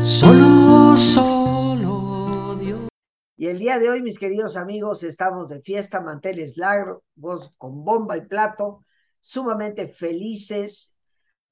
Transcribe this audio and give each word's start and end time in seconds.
Solo, 0.00 0.98
solo 0.98 2.56
Dios. 2.60 2.88
Y 3.38 3.46
el 3.46 3.58
día 3.58 3.78
de 3.78 3.88
hoy, 3.88 4.02
mis 4.02 4.18
queridos 4.18 4.54
amigos, 4.56 5.02
estamos 5.02 5.48
de 5.48 5.62
fiesta, 5.62 6.02
manteles 6.02 6.58
largos, 6.58 7.54
con 7.56 7.84
bomba 7.84 8.18
y 8.18 8.26
plato, 8.26 8.84
sumamente 9.20 9.88
felices, 9.88 10.94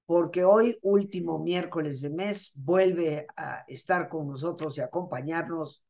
porque 0.04 0.44
hoy, 0.44 0.78
último 0.82 1.38
miércoles 1.38 2.02
de 2.02 2.10
mes, 2.10 2.52
vuelve 2.54 3.26
a 3.34 3.64
estar 3.66 4.08
con 4.10 4.28
nosotros 4.28 4.76
y 4.76 4.82
acompañarnos 4.82 5.82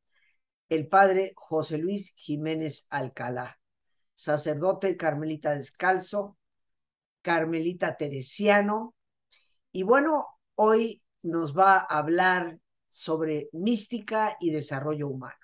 el 0.68 0.86
padre 0.86 1.33
José 1.34 1.78
Luis 1.78 2.12
Jiménez 2.14 2.86
Alcalá, 2.91 3.58
sacerdote 4.14 4.96
carmelita 4.96 5.56
descalzo, 5.56 6.38
carmelita 7.22 7.96
teresiano, 7.96 8.94
y 9.73 9.83
bueno, 9.83 10.27
hoy 10.55 11.03
nos 11.23 11.57
va 11.57 11.77
a 11.79 11.99
hablar 11.99 12.59
sobre 12.89 13.49
mística 13.53 14.37
y 14.41 14.51
desarrollo 14.51 15.09
humano. 15.09 15.37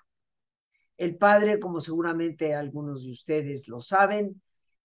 El 0.97 1.15
padre, 1.17 1.59
como 1.59 1.79
seguramente 1.79 2.55
algunos 2.55 3.03
de 3.03 3.11
ustedes 3.11 3.67
lo 3.67 3.81
saben, 3.81 4.41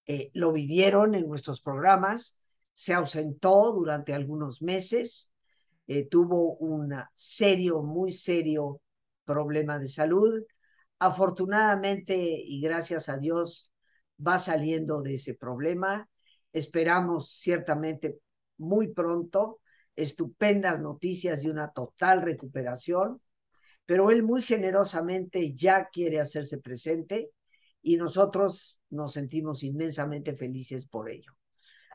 eh, 0.07 0.31
lo 0.35 0.53
vivieron 0.53 1.15
en 1.15 1.27
nuestros 1.27 1.61
programas, 1.61 2.39
se 2.75 2.93
ausentó 2.93 3.73
durante 3.73 4.15
algunos 4.15 4.63
meses, 4.63 5.33
eh, 5.87 6.07
tuvo 6.09 6.55
un 6.57 6.95
serio, 7.15 7.83
muy 7.83 8.13
serio 8.13 8.81
problema 9.25 9.79
de 9.79 9.89
salud. 9.89 10.43
Afortunadamente 10.99 12.17
y 12.17 12.61
gracias 12.61 13.09
a 13.09 13.19
Dios 13.19 13.71
va 14.25 14.39
saliendo 14.39 15.03
de 15.03 15.15
ese 15.15 15.35
problema. 15.35 16.09
Esperamos 16.53 17.31
ciertamente 17.31 18.19
muy 18.59 18.93
pronto 18.93 19.61
estupendas 19.97 20.81
noticias 20.81 21.45
y 21.45 21.49
una 21.49 21.73
total 21.73 22.23
recuperación, 22.23 23.21
pero 23.85 24.11
él 24.11 24.23
muy 24.23 24.43
generosamente 24.43 25.55
ya 25.55 25.89
quiere 25.89 26.21
hacerse 26.21 26.59
presente 26.59 27.31
y 27.83 27.97
nosotros 27.97 28.79
nos 28.91 29.13
sentimos 29.13 29.63
inmensamente 29.63 30.35
felices 30.35 30.87
por 30.87 31.11
ello. 31.11 31.33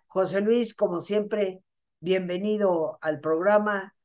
José 0.07 0.41
Luis, 0.41 0.73
como 0.73 0.99
siempre, 0.99 1.61
bienvenido 1.99 2.97
al 3.01 3.19
programa. 3.19 3.95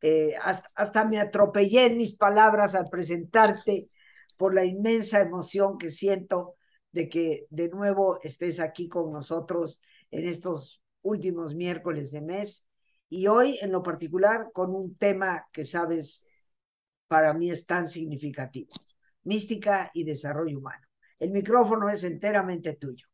Eh, 0.00 0.34
hasta, 0.40 0.70
hasta 0.74 1.04
me 1.04 1.18
atropellé 1.18 1.86
en 1.86 1.98
mis 1.98 2.16
palabras 2.16 2.74
al 2.74 2.88
presentarte 2.90 3.88
por 4.36 4.54
la 4.54 4.64
inmensa 4.64 5.20
emoción 5.20 5.78
que 5.78 5.90
siento 5.90 6.56
de 6.92 7.08
que 7.08 7.46
de 7.50 7.68
nuevo 7.68 8.18
estés 8.22 8.60
aquí 8.60 8.88
con 8.88 9.12
nosotros 9.12 9.80
en 10.10 10.26
estos 10.26 10.83
últimos 11.04 11.54
miércoles 11.54 12.10
de 12.10 12.20
mes 12.20 12.66
y 13.08 13.28
hoy 13.28 13.58
en 13.60 13.70
lo 13.70 13.82
particular 13.82 14.50
con 14.52 14.74
un 14.74 14.96
tema 14.96 15.46
que 15.52 15.64
sabes 15.64 16.26
para 17.06 17.32
mí 17.32 17.50
es 17.50 17.66
tan 17.66 17.88
significativo, 17.88 18.70
mística 19.22 19.90
y 19.94 20.04
desarrollo 20.04 20.58
humano. 20.58 20.84
El 21.18 21.30
micrófono 21.30 21.88
es 21.88 22.02
enteramente 22.02 22.74
tuyo. 22.74 23.06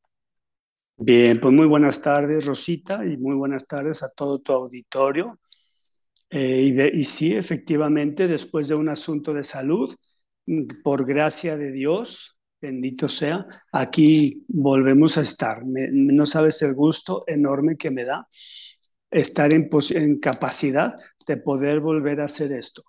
Bien, 0.96 1.40
pues 1.40 1.52
muy 1.52 1.66
buenas 1.66 2.00
tardes 2.00 2.46
Rosita 2.46 3.04
y 3.04 3.16
muy 3.16 3.34
buenas 3.34 3.66
tardes 3.66 4.02
a 4.02 4.10
todo 4.10 4.38
tu 4.38 4.52
auditorio. 4.52 5.38
Eh, 6.30 6.62
y, 6.94 7.00
y 7.00 7.04
sí, 7.04 7.34
efectivamente, 7.34 8.28
después 8.28 8.68
de 8.68 8.74
un 8.74 8.88
asunto 8.88 9.34
de 9.34 9.44
salud, 9.44 9.94
mm, 10.46 10.82
por 10.84 11.06
gracia 11.06 11.56
de 11.56 11.72
Dios, 11.72 12.38
bendito 12.60 13.08
sea, 13.08 13.44
aquí 13.72 14.42
volvemos 14.48 15.16
a 15.16 15.22
estar. 15.22 15.62
no 15.64 16.26
sabes 16.26 16.62
el 16.62 16.74
gusto 16.74 17.24
enorme 17.26 17.76
que 17.76 17.90
me 17.90 18.04
da 18.04 18.28
estar 19.10 19.52
en, 19.52 19.68
capacidad 20.20 20.94
de 21.26 21.36
poder 21.38 21.80
volver 21.80 22.20
a 22.20 22.24
hacer 22.24 22.52
esto. 22.52 22.84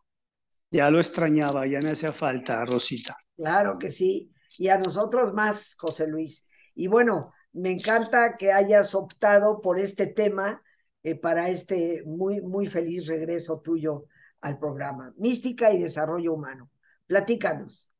Ya 0.69 0.89
lo 0.89 0.99
extrañaba, 0.99 1.65
ya 1.65 1.79
me 1.81 1.91
hacía 1.91 2.13
falta, 2.13 2.63
Rosita. 2.65 3.15
Claro 3.35 3.77
que 3.77 3.91
sí, 3.91 4.31
y 4.57 4.67
a 4.67 4.77
nosotros 4.77 5.33
más, 5.33 5.75
José 5.77 6.07
Luis. 6.07 6.45
Y 6.75 6.87
bueno, 6.87 7.33
me 7.53 7.71
encanta 7.71 8.37
que 8.37 8.51
hayas 8.51 8.95
optado 8.95 9.59
por 9.61 9.79
este 9.79 10.07
tema 10.07 10.61
eh, 11.03 11.15
para 11.15 11.49
este 11.49 12.03
muy, 12.05 12.41
muy 12.41 12.67
feliz 12.67 13.07
regreso 13.07 13.59
tuyo 13.59 14.05
al 14.39 14.59
programa. 14.59 15.13
Mística 15.17 15.73
y 15.73 15.81
desarrollo 15.81 16.33
humano. 16.33 16.69
Platícanos. 17.07 17.90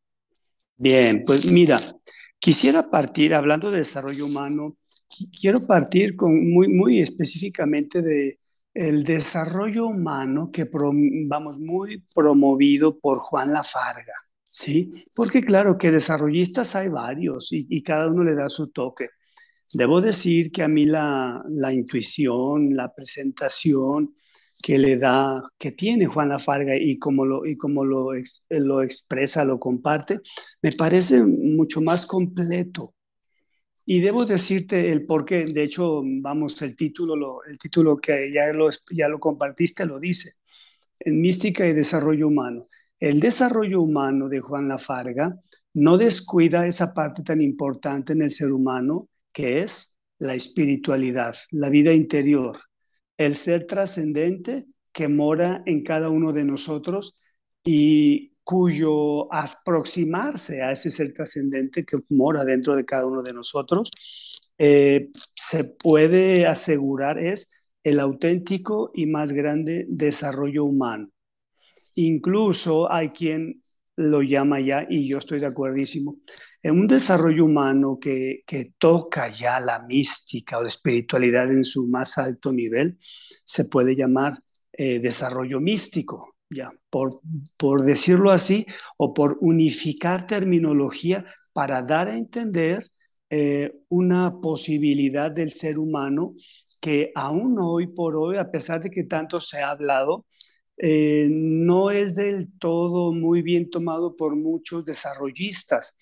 Bien, 0.81 1.21
pues 1.23 1.45
mira, 1.45 1.79
quisiera 2.39 2.89
partir 2.89 3.35
hablando 3.35 3.69
de 3.69 3.77
desarrollo 3.77 4.25
humano 4.25 4.77
quiero 5.39 5.59
partir 5.67 6.15
con 6.15 6.49
muy, 6.51 6.69
muy 6.69 7.01
específicamente 7.01 8.01
de 8.01 8.39
el 8.73 9.03
desarrollo 9.03 9.85
humano 9.85 10.49
que 10.51 10.67
vamos 11.27 11.59
muy 11.59 12.03
promovido 12.15 12.97
por 12.97 13.19
Juan 13.19 13.53
Lafarga, 13.53 14.15
¿sí? 14.43 15.05
Porque 15.15 15.43
claro 15.43 15.77
que 15.77 15.91
desarrollistas 15.91 16.75
hay 16.75 16.87
varios 16.87 17.49
y, 17.51 17.83
cada 17.83 18.07
uno 18.07 18.23
le 18.23 18.33
da 18.33 18.49
su 18.49 18.71
toque. 18.71 19.09
Debo 19.75 20.01
decir 20.01 20.51
que 20.51 20.63
a 20.63 20.67
mí 20.67 20.87
la, 20.87 21.43
la 21.47 21.71
intuición, 21.71 22.75
la 22.75 22.91
presentación 22.91 24.15
que 24.61 24.77
le 24.77 24.97
da, 24.97 25.43
que 25.57 25.71
tiene 25.71 26.05
Juan 26.05 26.29
Lafarga 26.29 26.75
y 26.75 26.97
como 26.99 27.25
lo, 27.25 27.45
y 27.45 27.57
como 27.57 27.85
lo, 27.85 28.11
lo 28.49 28.83
expresa, 28.83 29.43
lo 29.45 29.59
comparte, 29.59 30.21
me 30.61 30.71
parece 30.71 31.23
mucho 31.23 31.81
más 31.81 32.05
completo, 32.05 32.93
y 33.85 33.99
debo 33.99 34.25
decirte 34.25 34.91
el 34.91 35.05
por 35.05 35.25
qué, 35.25 35.45
de 35.45 35.63
hecho, 35.63 36.01
vamos, 36.03 36.61
el 36.61 36.75
título, 36.75 37.43
el 37.43 37.57
título 37.57 37.97
que 37.97 38.31
ya 38.31 38.53
lo, 38.53 38.69
ya 38.91 39.07
lo 39.07 39.19
compartiste 39.19 39.85
lo 39.85 39.99
dice, 39.99 40.33
en 40.99 41.19
Mística 41.19 41.67
y 41.67 41.73
Desarrollo 41.73 42.27
Humano. 42.27 42.61
El 42.99 43.19
desarrollo 43.19 43.81
humano 43.81 44.29
de 44.29 44.39
Juan 44.39 44.67
Lafarga 44.67 45.35
no 45.73 45.97
descuida 45.97 46.67
esa 46.67 46.93
parte 46.93 47.23
tan 47.23 47.41
importante 47.41 48.13
en 48.13 48.21
el 48.21 48.31
ser 48.31 48.51
humano 48.51 49.09
que 49.33 49.63
es 49.63 49.97
la 50.19 50.35
espiritualidad, 50.35 51.35
la 51.49 51.69
vida 51.69 51.93
interior, 51.93 52.59
el 53.17 53.35
ser 53.35 53.67
trascendente 53.67 54.65
que 54.91 55.07
mora 55.07 55.63
en 55.65 55.83
cada 55.83 56.09
uno 56.09 56.33
de 56.33 56.43
nosotros 56.43 57.13
y 57.63 58.33
cuyo 58.43 59.33
aproximarse 59.33 60.61
a 60.61 60.71
ese 60.71 60.91
ser 60.91 61.13
trascendente 61.13 61.85
que 61.85 61.97
mora 62.09 62.43
dentro 62.43 62.75
de 62.75 62.85
cada 62.85 63.05
uno 63.05 63.21
de 63.21 63.33
nosotros, 63.33 63.89
eh, 64.57 65.09
se 65.35 65.63
puede 65.63 66.45
asegurar 66.47 67.17
es 67.19 67.51
el 67.83 67.99
auténtico 67.99 68.91
y 68.93 69.07
más 69.07 69.31
grande 69.31 69.85
desarrollo 69.89 70.65
humano. 70.65 71.09
Incluso 71.95 72.91
hay 72.91 73.09
quien 73.09 73.61
lo 73.95 74.21
llama 74.21 74.59
ya, 74.59 74.85
y 74.89 75.07
yo 75.07 75.17
estoy 75.17 75.39
de 75.39 75.47
acuerdísimo, 75.47 76.17
en 76.63 76.79
un 76.79 76.87
desarrollo 76.87 77.45
humano 77.45 77.97
que, 77.99 78.43
que 78.45 78.73
toca 78.77 79.29
ya 79.29 79.59
la 79.59 79.83
mística 79.83 80.57
o 80.57 80.63
la 80.63 80.69
espiritualidad 80.69 81.51
en 81.51 81.63
su 81.63 81.87
más 81.87 82.17
alto 82.17 82.51
nivel, 82.51 82.97
se 83.43 83.65
puede 83.65 83.95
llamar 83.95 84.39
eh, 84.73 84.99
desarrollo 84.99 85.59
místico 85.59 86.35
ya, 86.49 86.71
por, 86.89 87.21
por 87.57 87.83
decirlo 87.83 88.31
así, 88.31 88.65
o 88.97 89.13
por 89.13 89.37
unificar 89.41 90.27
terminología 90.27 91.25
para 91.53 91.81
dar 91.81 92.09
a 92.09 92.17
entender 92.17 92.91
eh, 93.29 93.71
una 93.89 94.39
posibilidad 94.41 95.31
del 95.31 95.51
ser 95.51 95.79
humano 95.79 96.35
que 96.81 97.11
aún 97.15 97.57
hoy 97.59 97.87
por 97.87 98.17
hoy, 98.17 98.37
a 98.37 98.51
pesar 98.51 98.81
de 98.81 98.89
que 98.89 99.05
tanto 99.05 99.37
se 99.37 99.61
ha 99.61 99.69
hablado, 99.69 100.25
eh, 100.83 101.27
no 101.29 101.91
es 101.91 102.15
del 102.15 102.57
todo 102.57 103.13
muy 103.13 103.43
bien 103.43 103.69
tomado 103.69 104.15
por 104.15 104.35
muchos 104.35 104.83
desarrollistas. 104.83 105.95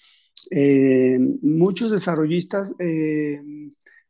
Eh, 0.52 1.20
muchos 1.42 1.92
desarrollistas 1.92 2.74
eh, 2.80 3.42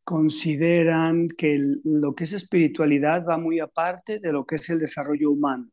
consideran 0.04 1.28
que 1.28 1.58
lo 1.84 2.14
que 2.14 2.26
es 2.26 2.34
espiritualidad 2.34 3.26
va 3.28 3.40
muy 3.40 3.60
aparte 3.60 4.20
de 4.20 4.32
lo 4.32 4.46
que 4.46 4.58
es 4.58 4.70
el 4.70 4.78
desarrollo 4.78 5.32
humano, 5.32 5.72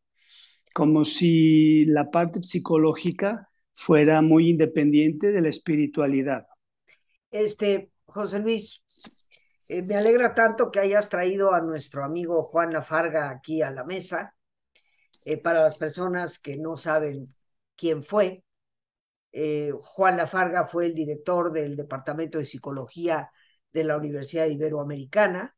como 0.73 1.05
si 1.05 1.85
la 1.85 2.11
parte 2.11 2.43
psicológica 2.43 3.51
fuera 3.75 4.23
muy 4.23 4.49
independiente 4.49 5.31
de 5.31 5.43
la 5.43 5.51
espiritualidad. 5.51 6.47
Este, 7.31 7.91
José 8.07 8.39
Luis, 8.39 8.81
me 9.69 9.95
alegra 9.95 10.35
tanto 10.35 10.71
que 10.71 10.81
hayas 10.81 11.11
traído 11.11 11.53
a 11.53 11.61
nuestro 11.61 12.03
amigo 12.03 12.45
Juan 12.45 12.73
Lafarga 12.73 13.29
aquí 13.29 13.61
a 13.61 13.71
la 13.71 13.85
mesa. 13.85 14.33
Eh, 15.27 15.43
para 15.43 15.61
las 15.63 15.77
personas 15.79 16.39
que 16.39 16.57
no 16.57 16.77
saben 16.77 17.35
quién 17.75 18.05
fue, 18.05 18.45
eh, 19.33 19.73
Juan 19.81 20.17
Lafarga 20.17 20.69
fue 20.69 20.87
el 20.87 20.95
director 20.95 21.53
del 21.53 21.77
Departamento 21.77 22.39
de 22.39 22.45
Psicología 22.45 23.33
de 23.73 23.83
la 23.83 23.97
Universidad 23.97 24.47
Iberoamericana 24.47 25.57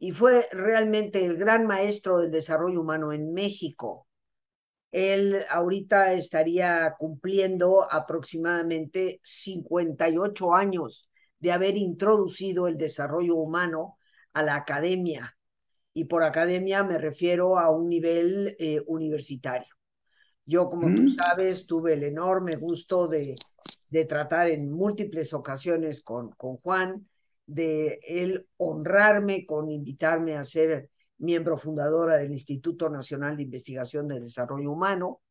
y 0.00 0.10
fue 0.10 0.48
realmente 0.50 1.24
el 1.24 1.36
gran 1.36 1.66
maestro 1.68 2.18
del 2.18 2.32
desarrollo 2.32 2.80
humano 2.80 3.12
en 3.12 3.32
México. 3.32 4.08
Él 4.90 5.44
ahorita 5.50 6.14
estaría 6.14 6.96
cumpliendo 6.98 7.86
aproximadamente 7.88 9.20
58 9.22 10.52
años 10.52 11.08
de 11.38 11.52
haber 11.52 11.76
introducido 11.76 12.66
el 12.66 12.76
desarrollo 12.76 13.36
humano 13.36 13.98
a 14.32 14.42
la 14.42 14.56
academia. 14.56 15.35
Y 15.96 16.04
por 16.04 16.22
academia 16.22 16.84
me 16.84 16.98
refiero 16.98 17.58
a 17.58 17.70
un 17.70 17.88
nivel 17.88 18.54
eh, 18.58 18.82
universitario. 18.86 19.74
Yo, 20.44 20.68
como 20.68 20.94
tú 20.94 21.00
¿Mm? 21.00 21.16
sabes, 21.16 21.66
tuve 21.66 21.94
el 21.94 22.04
enorme 22.04 22.56
gusto 22.56 23.08
de, 23.08 23.34
de 23.92 24.04
tratar 24.04 24.50
en 24.50 24.70
múltiples 24.70 25.32
ocasiones 25.32 26.02
con, 26.02 26.32
con 26.32 26.58
Juan, 26.58 27.08
de 27.46 27.98
él 28.06 28.46
honrarme 28.58 29.46
con 29.46 29.70
invitarme 29.70 30.36
a 30.36 30.44
ser 30.44 30.90
miembro 31.16 31.56
fundadora 31.56 32.18
del 32.18 32.32
Instituto 32.32 32.90
Nacional 32.90 33.38
de 33.38 33.44
Investigación 33.44 34.06
del 34.06 34.24
Desarrollo 34.24 34.72
Humano. 34.72 35.22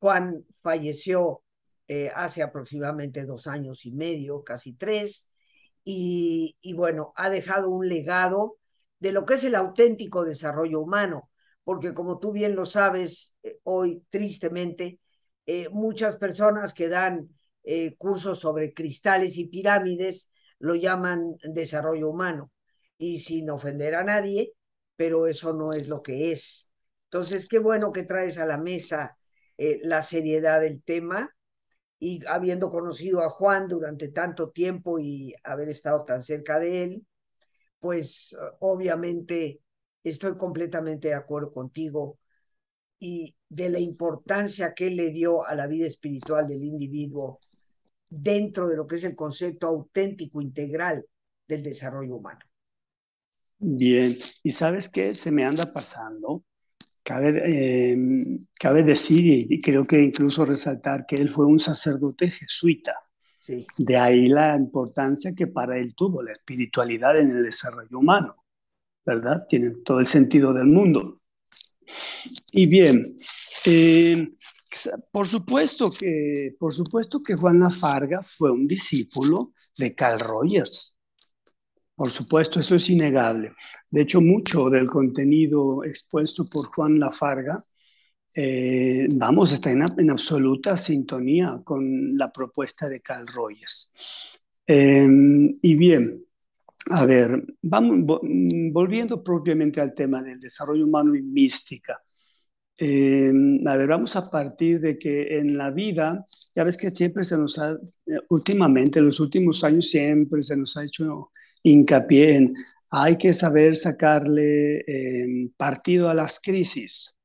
Juan 0.00 0.44
falleció 0.60 1.44
eh, 1.86 2.10
hace 2.12 2.42
aproximadamente 2.42 3.24
dos 3.24 3.46
años 3.46 3.86
y 3.86 3.92
medio, 3.92 4.42
casi 4.42 4.72
tres, 4.72 5.28
y, 5.84 6.56
y 6.60 6.72
bueno, 6.72 7.12
ha 7.14 7.30
dejado 7.30 7.70
un 7.70 7.88
legado 7.88 8.56
de 9.00 9.12
lo 9.12 9.24
que 9.24 9.34
es 9.34 9.44
el 9.44 9.54
auténtico 9.54 10.24
desarrollo 10.24 10.80
humano, 10.80 11.30
porque 11.64 11.94
como 11.94 12.18
tú 12.18 12.32
bien 12.32 12.54
lo 12.54 12.66
sabes, 12.66 13.34
eh, 13.42 13.58
hoy 13.64 14.04
tristemente, 14.10 15.00
eh, 15.46 15.68
muchas 15.70 16.16
personas 16.16 16.74
que 16.74 16.88
dan 16.88 17.28
eh, 17.64 17.96
cursos 17.96 18.38
sobre 18.38 18.72
cristales 18.72 19.36
y 19.38 19.46
pirámides 19.46 20.30
lo 20.58 20.74
llaman 20.74 21.36
desarrollo 21.42 22.10
humano, 22.10 22.52
y 22.98 23.20
sin 23.20 23.48
ofender 23.48 23.94
a 23.94 24.04
nadie, 24.04 24.52
pero 24.96 25.26
eso 25.26 25.54
no 25.54 25.72
es 25.72 25.88
lo 25.88 26.02
que 26.02 26.32
es. 26.32 26.70
Entonces, 27.04 27.48
qué 27.48 27.58
bueno 27.58 27.90
que 27.92 28.04
traes 28.04 28.38
a 28.38 28.46
la 28.46 28.58
mesa 28.58 29.16
la 29.82 30.00
seriedad 30.00 30.58
del 30.62 30.82
tema 30.82 31.34
y 31.98 32.26
habiendo 32.26 32.70
conocido 32.70 33.20
a 33.22 33.28
Juan 33.28 33.68
durante 33.68 34.08
tanto 34.08 34.50
tiempo 34.50 34.98
y 34.98 35.34
haber 35.44 35.68
estado 35.68 36.04
tan 36.04 36.22
cerca 36.22 36.58
de 36.58 36.82
él, 36.84 37.06
pues 37.80 38.36
obviamente 38.60 39.60
estoy 40.04 40.36
completamente 40.36 41.08
de 41.08 41.14
acuerdo 41.14 41.52
contigo 41.52 42.18
y 42.98 43.34
de 43.48 43.70
la 43.70 43.80
importancia 43.80 44.74
que 44.74 44.90
le 44.90 45.10
dio 45.10 45.44
a 45.44 45.54
la 45.54 45.66
vida 45.66 45.86
espiritual 45.86 46.46
del 46.46 46.62
individuo 46.62 47.38
dentro 48.08 48.68
de 48.68 48.76
lo 48.76 48.86
que 48.86 48.96
es 48.96 49.04
el 49.04 49.16
concepto 49.16 49.66
auténtico 49.66 50.42
integral 50.42 51.04
del 51.48 51.62
desarrollo 51.62 52.16
humano. 52.16 52.40
Bien, 53.58 54.16
¿y 54.42 54.50
sabes 54.50 54.88
qué? 54.88 55.14
Se 55.14 55.30
me 55.30 55.44
anda 55.44 55.72
pasando. 55.72 56.44
Cabe, 57.02 57.42
eh, 57.44 57.96
cabe 58.58 58.82
decir, 58.82 59.24
y 59.50 59.60
creo 59.60 59.84
que 59.84 60.00
incluso 60.00 60.44
resaltar, 60.44 61.06
que 61.06 61.16
él 61.16 61.30
fue 61.30 61.46
un 61.46 61.58
sacerdote 61.58 62.30
jesuita. 62.30 62.94
De 63.78 63.96
ahí 63.96 64.28
la 64.28 64.56
importancia 64.56 65.34
que 65.34 65.46
para 65.46 65.78
él 65.78 65.94
tuvo 65.96 66.22
la 66.22 66.32
espiritualidad 66.32 67.18
en 67.18 67.30
el 67.30 67.42
desarrollo 67.42 67.98
humano, 67.98 68.36
¿verdad? 69.04 69.46
Tiene 69.48 69.70
todo 69.84 70.00
el 70.00 70.06
sentido 70.06 70.52
del 70.52 70.66
mundo. 70.66 71.20
Y 72.52 72.66
bien, 72.66 73.02
eh, 73.64 74.30
por 75.10 75.26
supuesto 75.26 75.90
que, 75.90 76.54
por 76.58 76.74
supuesto 76.74 77.22
que 77.22 77.34
Juan 77.34 77.60
Lafarga 77.60 78.20
fue 78.22 78.50
un 78.50 78.66
discípulo 78.66 79.52
de 79.76 79.94
Carl 79.94 80.20
Rogers. 80.20 80.96
Por 81.96 82.10
supuesto, 82.10 82.60
eso 82.60 82.76
es 82.76 82.88
innegable. 82.88 83.52
De 83.90 84.02
hecho, 84.02 84.20
mucho 84.20 84.70
del 84.70 84.86
contenido 84.86 85.84
expuesto 85.84 86.44
por 86.46 86.66
Juan 86.66 86.98
Lafarga, 86.98 87.58
eh, 88.34 89.06
vamos, 89.16 89.52
está 89.52 89.70
en, 89.70 89.82
en, 89.98 90.10
absoluta 90.10 90.76
sintonía 90.76 91.60
con 91.64 92.16
la 92.16 92.32
propuesta 92.32 92.88
de 92.88 93.00
Carl 93.00 93.26
Rogers. 93.26 93.92
Eh, 94.66 95.08
y 95.62 95.74
bien, 95.74 96.24
a 96.90 97.06
ver, 97.06 97.44
vamos, 97.62 98.20
volviendo 98.72 99.22
propiamente 99.22 99.80
al 99.80 99.94
tema 99.94 100.22
del 100.22 100.40
desarrollo 100.40 100.86
humano 100.86 101.14
y 101.14 101.22
mística. 101.22 102.00
Eh, 102.78 103.32
a 103.66 103.76
ver, 103.76 103.88
vamos 103.88 104.16
a 104.16 104.30
partir 104.30 104.80
de 104.80 104.98
que 104.98 105.38
en 105.38 105.58
la 105.58 105.70
vida, 105.70 106.24
ya 106.54 106.64
ves 106.64 106.76
que 106.76 106.90
siempre 106.90 107.24
se 107.24 107.36
nos 107.36 107.58
ha, 107.58 107.76
últimamente, 108.30 109.00
en 109.00 109.06
los 109.06 109.20
últimos 109.20 109.62
años, 109.64 109.88
siempre 109.90 110.42
se 110.42 110.56
nos 110.56 110.76
ha 110.76 110.84
hecho 110.84 111.30
hincapié 111.62 112.36
en 112.36 112.52
hay 112.90 113.16
que 113.16 113.32
saber 113.32 113.76
sacarle 113.76 114.78
eh, 114.80 115.50
partido 115.56 116.08
a 116.08 116.14
las 116.14 116.40
crisis. 116.40 117.16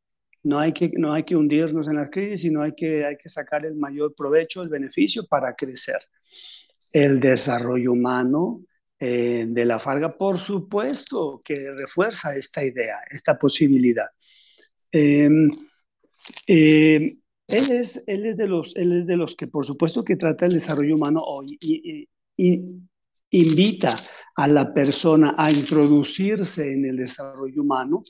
No 0.45 0.59
hay, 0.59 0.73
que, 0.73 0.91
no 0.95 1.11
hay 1.11 1.23
que 1.23 1.35
hundirnos 1.35 1.87
en 1.87 1.95
las 1.95 2.09
crisis, 2.11 2.41
sino 2.41 2.61
hay 2.61 2.73
que, 2.73 3.03
hay 3.03 3.17
que 3.17 3.29
sacar 3.29 3.65
el 3.65 3.75
mayor 3.75 4.13
provecho, 4.15 4.61
el 4.61 4.69
beneficio 4.69 5.25
para 5.25 5.55
crecer. 5.55 5.97
El 6.93 7.19
desarrollo 7.19 7.91
humano 7.91 8.61
eh, 8.99 9.45
de 9.47 9.65
la 9.65 9.79
Farga, 9.79 10.15
por 10.15 10.37
supuesto, 10.37 11.41
que 11.43 11.55
refuerza 11.75 12.35
esta 12.35 12.63
idea, 12.63 12.97
esta 13.09 13.39
posibilidad. 13.39 14.05
Eh, 14.91 15.29
eh, 16.45 17.09
él, 17.47 17.71
es, 17.71 18.03
él, 18.05 18.25
es 18.27 18.37
de 18.37 18.47
los, 18.47 18.75
él 18.75 18.99
es 18.99 19.07
de 19.07 19.17
los 19.17 19.35
que, 19.35 19.47
por 19.47 19.65
supuesto, 19.65 20.03
que 20.03 20.15
trata 20.15 20.45
el 20.45 20.53
desarrollo 20.53 20.93
humano 20.93 21.21
hoy 21.21 21.57
y 21.59 22.07
invita 23.31 23.95
a 24.35 24.47
la 24.47 24.73
persona 24.73 25.33
a 25.37 25.51
introducirse 25.51 26.71
en 26.71 26.85
el 26.85 26.97
desarrollo 26.97 27.63
humano 27.63 28.03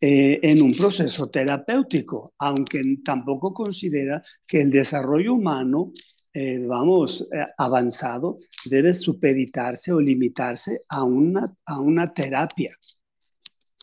eh, 0.00 0.40
en 0.42 0.62
un 0.62 0.74
proceso 0.74 1.28
terapéutico, 1.30 2.34
aunque 2.38 2.82
tampoco 3.04 3.54
considera 3.54 4.20
que 4.46 4.60
el 4.60 4.70
desarrollo 4.70 5.34
humano, 5.34 5.92
eh, 6.32 6.58
vamos, 6.58 7.28
eh, 7.32 7.44
avanzado, 7.56 8.36
debe 8.64 8.92
supeditarse 8.92 9.92
o 9.92 10.00
limitarse 10.00 10.80
a 10.88 11.04
una, 11.04 11.54
a 11.64 11.80
una 11.80 12.12
terapia. 12.12 12.76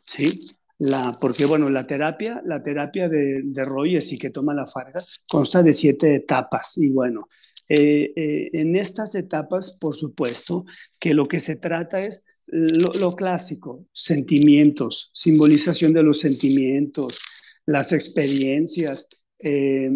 ¿Sí? 0.05 0.31
La, 0.79 1.15
porque 1.21 1.45
bueno, 1.45 1.69
la 1.69 1.85
terapia, 1.85 2.41
la 2.43 2.61
terapia 2.61 3.07
de, 3.07 3.41
de 3.43 3.65
Rogers 3.65 4.11
y 4.11 4.17
que 4.17 4.31
toma 4.31 4.53
la 4.53 4.65
Farga 4.65 5.01
consta 5.29 5.61
de 5.61 5.73
siete 5.73 6.15
etapas 6.15 6.77
y 6.79 6.89
bueno, 6.89 7.27
eh, 7.73 8.11
eh, 8.17 8.49
en 8.51 8.75
estas 8.75 9.15
etapas, 9.15 9.77
por 9.79 9.95
supuesto, 9.95 10.65
que 10.99 11.13
lo 11.13 11.29
que 11.29 11.39
se 11.39 11.55
trata 11.55 11.99
es 11.99 12.25
lo, 12.47 13.15
clásico, 13.15 13.85
sentimientos, 13.93 15.09
simbolización 15.13 15.93
de 15.93 16.03
los 16.03 16.19
sentimientos, 16.19 17.19
las 17.65 17.93
experiencias, 17.93 19.07
eh, 19.39 19.89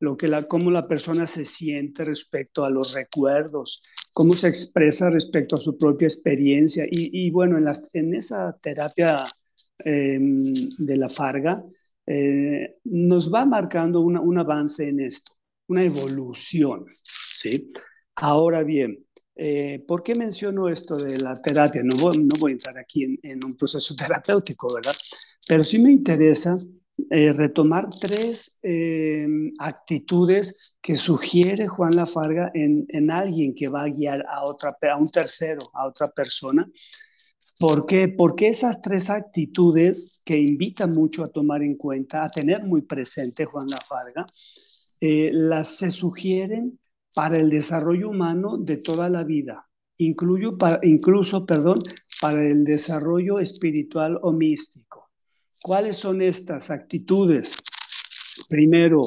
lo 0.00 0.16
que 0.16 0.26
la, 0.26 0.48
cómo 0.48 0.70
la 0.70 0.88
persona 0.88 1.26
se 1.26 1.44
siente 1.44 2.04
respecto 2.04 2.64
a 2.64 2.70
los 2.70 2.92
recuerdos, 2.92 3.80
cómo 4.12 4.34
se 4.34 4.48
expresa 4.48 5.08
respecto 5.10 5.54
a 5.54 5.60
su 5.60 5.78
propia 5.78 6.08
experiencia. 6.08 6.84
Y, 6.90 7.30
bueno, 7.30 7.56
en, 7.56 7.64
las, 7.64 7.94
en, 7.94 8.14
esa 8.14 8.58
terapia 8.60 9.24
eh, 9.84 10.18
de 10.20 10.96
la 10.96 11.08
Farga, 11.08 11.62
eh, 12.06 12.78
nos 12.84 13.32
va 13.32 13.46
marcando 13.46 14.00
una, 14.00 14.20
un 14.20 14.38
avance 14.38 14.88
en 14.88 15.00
esto, 15.00 15.32
una 15.68 15.84
evolución. 15.84 16.84
¿sí? 17.32 17.72
Ahora 18.16 18.64
bien, 18.64 19.06
eh, 19.34 19.82
¿por 19.86 20.02
qué 20.02 20.14
menciono 20.14 20.68
esto 20.68 20.96
de 20.96 21.18
la 21.18 21.34
terapia? 21.40 21.82
No 21.82 21.96
voy, 21.96 22.18
no 22.18 22.38
voy 22.38 22.52
a 22.52 22.54
entrar 22.54 22.78
aquí 22.78 23.04
en, 23.04 23.18
en, 23.22 23.44
un 23.44 23.56
proceso 23.56 23.94
terapéutico, 23.96 24.72
¿verdad? 24.74 24.94
Pero 25.48 25.64
sí 25.64 25.78
me 25.78 25.90
interesa 25.90 26.56
eh, 27.10 27.32
retomar 27.32 27.88
tres 27.90 28.60
eh, 28.62 29.26
actitudes 29.58 30.76
que 30.80 30.96
sugiere 30.96 31.66
Juan 31.66 31.96
Lafarga 31.96 32.50
en, 32.54 32.86
en, 32.88 33.10
alguien 33.10 33.54
que 33.54 33.68
va 33.68 33.84
a 33.84 33.88
guiar 33.88 34.24
a, 34.28 34.44
otra, 34.44 34.76
a 34.90 34.96
un 34.96 35.10
tercero, 35.10 35.62
a 35.74 35.86
otra 35.86 36.08
persona. 36.08 36.70
¿Por 37.58 37.86
qué? 37.86 38.08
Porque 38.08 38.48
esas 38.48 38.82
tres 38.82 39.08
actitudes 39.08 40.20
que 40.24 40.38
invita 40.38 40.86
mucho 40.86 41.24
a 41.24 41.28
tomar 41.28 41.62
en 41.62 41.76
cuenta, 41.76 42.24
a 42.24 42.28
tener 42.28 42.62
muy 42.64 42.82
presente 42.82 43.46
Juan 43.46 43.66
Lafarga, 43.68 44.26
eh, 45.00 45.30
las 45.32 45.76
se 45.76 45.90
sugieren 45.90 46.78
para 47.14 47.36
el 47.36 47.50
desarrollo 47.50 48.10
humano 48.10 48.58
de 48.58 48.78
toda 48.78 49.08
la 49.08 49.24
vida, 49.24 49.68
incluyo 49.98 50.56
para, 50.56 50.80
incluso, 50.82 51.44
perdón, 51.46 51.78
para 52.20 52.44
el 52.44 52.64
desarrollo 52.64 53.38
espiritual 53.38 54.18
o 54.22 54.32
místico. 54.32 55.10
¿Cuáles 55.62 55.96
son 55.96 56.22
estas 56.22 56.70
actitudes? 56.70 57.54
Primero, 58.48 59.00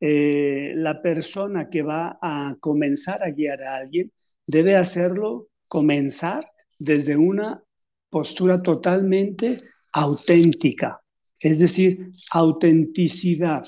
eh, 0.00 0.72
la 0.76 1.02
persona 1.02 1.68
que 1.68 1.82
va 1.82 2.18
a 2.22 2.56
comenzar 2.58 3.22
a 3.22 3.30
guiar 3.30 3.62
a 3.62 3.76
alguien 3.76 4.10
debe 4.46 4.76
hacerlo, 4.76 5.48
comenzar 5.68 6.50
desde 6.78 7.16
una 7.16 7.62
postura 8.08 8.62
totalmente 8.62 9.58
auténtica, 9.92 11.00
es 11.38 11.58
decir, 11.58 12.10
autenticidad. 12.32 13.64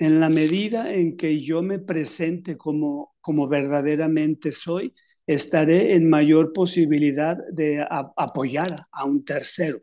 En 0.00 0.18
la 0.18 0.30
medida 0.30 0.94
en 0.94 1.14
que 1.14 1.42
yo 1.42 1.62
me 1.62 1.78
presente 1.78 2.56
como, 2.56 3.14
como 3.20 3.48
verdaderamente 3.48 4.50
soy, 4.50 4.94
estaré 5.26 5.94
en 5.94 6.08
mayor 6.08 6.54
posibilidad 6.54 7.36
de 7.52 7.86
apoyar 8.16 8.74
a 8.92 9.04
un 9.04 9.22
tercero. 9.26 9.82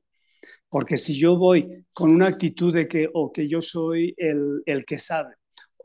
Porque 0.69 0.97
si 0.97 1.15
yo 1.15 1.37
voy 1.37 1.85
con 1.93 2.09
una 2.09 2.25
actitud 2.25 2.73
de 2.73 2.87
que, 2.87 3.07
o 3.13 3.31
que 3.31 3.47
yo 3.47 3.61
soy 3.61 4.15
el, 4.17 4.63
el 4.65 4.85
que 4.85 4.97
sabe, 4.97 5.35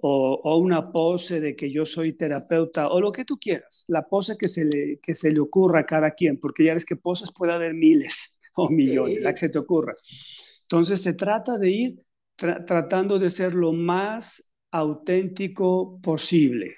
o, 0.00 0.40
o, 0.42 0.56
una 0.56 0.88
pose 0.88 1.38
de 1.38 1.54
que 1.54 1.70
yo 1.70 1.84
soy 1.84 2.14
terapeuta, 2.14 2.88
o 2.88 3.02
lo 3.02 3.12
que 3.12 3.26
tú 3.26 3.38
quieras, 3.38 3.84
la 3.88 4.08
pose 4.08 4.38
que 4.38 4.48
se 4.48 4.64
le, 4.64 4.98
que 5.02 5.14
se 5.14 5.30
le 5.30 5.40
ocurra 5.40 5.80
a 5.80 5.86
cada 5.86 6.12
quien, 6.12 6.40
porque 6.40 6.64
ya 6.64 6.72
ves 6.72 6.86
que 6.86 6.96
poses 6.96 7.30
puede 7.36 7.52
haber 7.52 7.74
miles 7.74 8.40
o 8.54 8.70
millones, 8.70 9.22
la 9.22 9.32
que 9.32 9.36
se 9.36 9.50
te 9.50 9.58
ocurra. 9.58 9.92
Entonces 10.62 11.02
se 11.02 11.12
trata 11.12 11.58
de 11.58 11.70
ir 11.70 12.02
tra 12.36 12.64
tratando 12.64 13.18
de 13.18 13.30
ser 13.30 13.54
lo 13.54 13.72
más 13.72 14.54
auténtico 14.70 16.00
posible. 16.00 16.76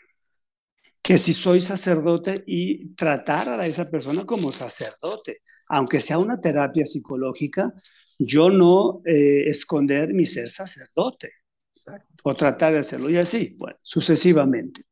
Que 1.03 1.19
si 1.19 1.35
soy 1.35 1.61
sacerdote 1.61 2.43
y 2.47 2.95
tratar 2.95 3.61
a 3.61 3.67
esa 3.67 3.91
persona 3.91 4.25
como 4.25 4.51
sacerdote, 4.53 5.43
aunque 5.69 6.01
sea 6.01 6.19
una 6.19 6.41
terapia 6.41 6.87
psicológica, 6.87 7.73
yo 8.19 8.51
no 8.51 9.03
eh, 9.05 9.49
esconder 9.49 10.13
mi 10.15 10.27
ser 10.27 10.51
sacerdote 10.51 11.31
Exacto. 11.75 12.15
o 12.23 12.35
tratar 12.35 12.73
de 12.73 12.79
hacerlo 12.81 13.11
y 13.11 13.17
así, 13.17 13.53
bueno, 13.59 13.77
sucesivamente. 13.83 14.83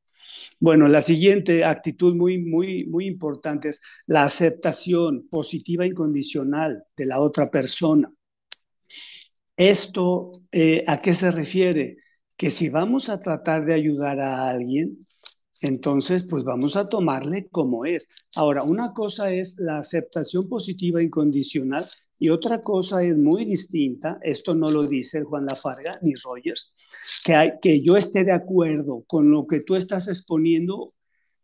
Bueno, 0.60 0.86
la 0.86 1.02
siguiente 1.02 1.64
actitud 1.64 2.14
muy, 2.14 2.38
muy, 2.38 2.84
muy 2.86 3.06
importante 3.06 3.68
es 3.70 3.80
la 4.06 4.24
aceptación 4.24 5.26
positiva 5.28 5.84
e 5.84 5.88
incondicional 5.88 6.84
de 6.96 7.06
la 7.06 7.20
otra 7.20 7.50
persona. 7.50 8.12
¿Esto 9.56 10.32
eh, 10.50 10.84
a 10.86 11.00
qué 11.02 11.12
se 11.12 11.30
refiere? 11.30 11.98
Que 12.36 12.50
si 12.50 12.68
vamos 12.68 13.08
a 13.08 13.20
tratar 13.20 13.64
de 13.64 13.74
ayudar 13.74 14.20
a 14.20 14.48
alguien, 14.48 14.98
entonces 15.62 16.26
pues 16.28 16.42
vamos 16.42 16.76
a 16.76 16.88
tomarle 16.88 17.48
como 17.48 17.84
es. 17.84 18.08
Ahora, 18.34 18.64
una 18.64 18.92
cosa 18.92 19.32
es 19.32 19.58
la 19.58 19.78
aceptación 19.78 20.48
positiva 20.48 21.02
incondicional 21.02 21.84
y 22.18 22.30
otra 22.30 22.60
cosa 22.60 23.02
es 23.02 23.16
muy 23.16 23.44
distinta, 23.44 24.18
esto 24.22 24.54
no 24.54 24.70
lo 24.70 24.84
dice 24.84 25.22
Juan 25.22 25.46
Lafarga 25.46 25.92
ni 26.02 26.14
Rogers, 26.14 26.74
que, 27.24 27.34
hay, 27.34 27.52
que 27.60 27.82
yo 27.82 27.94
esté 27.94 28.24
de 28.24 28.32
acuerdo 28.32 29.04
con 29.06 29.30
lo 29.30 29.46
que 29.46 29.60
tú 29.60 29.76
estás 29.76 30.08
exponiendo, 30.08 30.92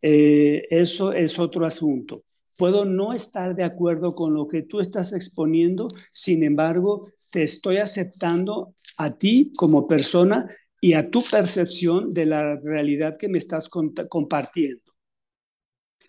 eh, 0.01 0.67
eso 0.69 1.13
es 1.13 1.39
otro 1.39 1.65
asunto. 1.65 2.23
Puedo 2.57 2.83
no 2.83 3.13
estar 3.13 3.55
de 3.55 3.63
acuerdo 3.63 4.15
con 4.15 4.33
lo 4.33 4.47
que 4.47 4.63
tú 4.63 4.81
estás 4.81 5.13
exponiendo, 5.13 5.87
sin 6.11 6.43
embargo, 6.43 7.07
te 7.31 7.43
estoy 7.43 7.77
aceptando 7.77 8.73
a 8.97 9.17
ti 9.17 9.51
como 9.55 9.87
persona 9.87 10.47
y 10.81 10.93
a 10.93 11.09
tu 11.09 11.23
percepción 11.23 12.09
de 12.09 12.25
la 12.25 12.57
realidad 12.57 13.17
que 13.17 13.29
me 13.29 13.37
estás 13.37 13.69
compartiendo. 13.69 14.81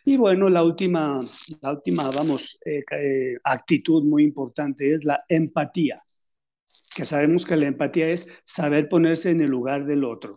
Y 0.05 0.17
bueno, 0.17 0.49
la 0.49 0.65
última, 0.65 1.21
la 1.61 1.73
última 1.73 2.11
vamos, 2.11 2.59
eh, 2.65 2.83
eh, 2.91 3.37
actitud 3.45 4.03
muy 4.05 4.25
importante 4.25 4.95
es 4.95 5.05
la 5.05 5.23
empatía, 5.29 6.03
que 6.95 7.05
sabemos 7.05 7.45
que 7.45 7.57
la 7.57 7.67
empatía 7.67 8.09
es 8.09 8.43
saber 8.45 8.89
ponerse 8.89 9.31
en 9.31 9.43
el 9.43 9.51
lugar 9.51 9.87
del 9.87 10.05
otro, 10.05 10.35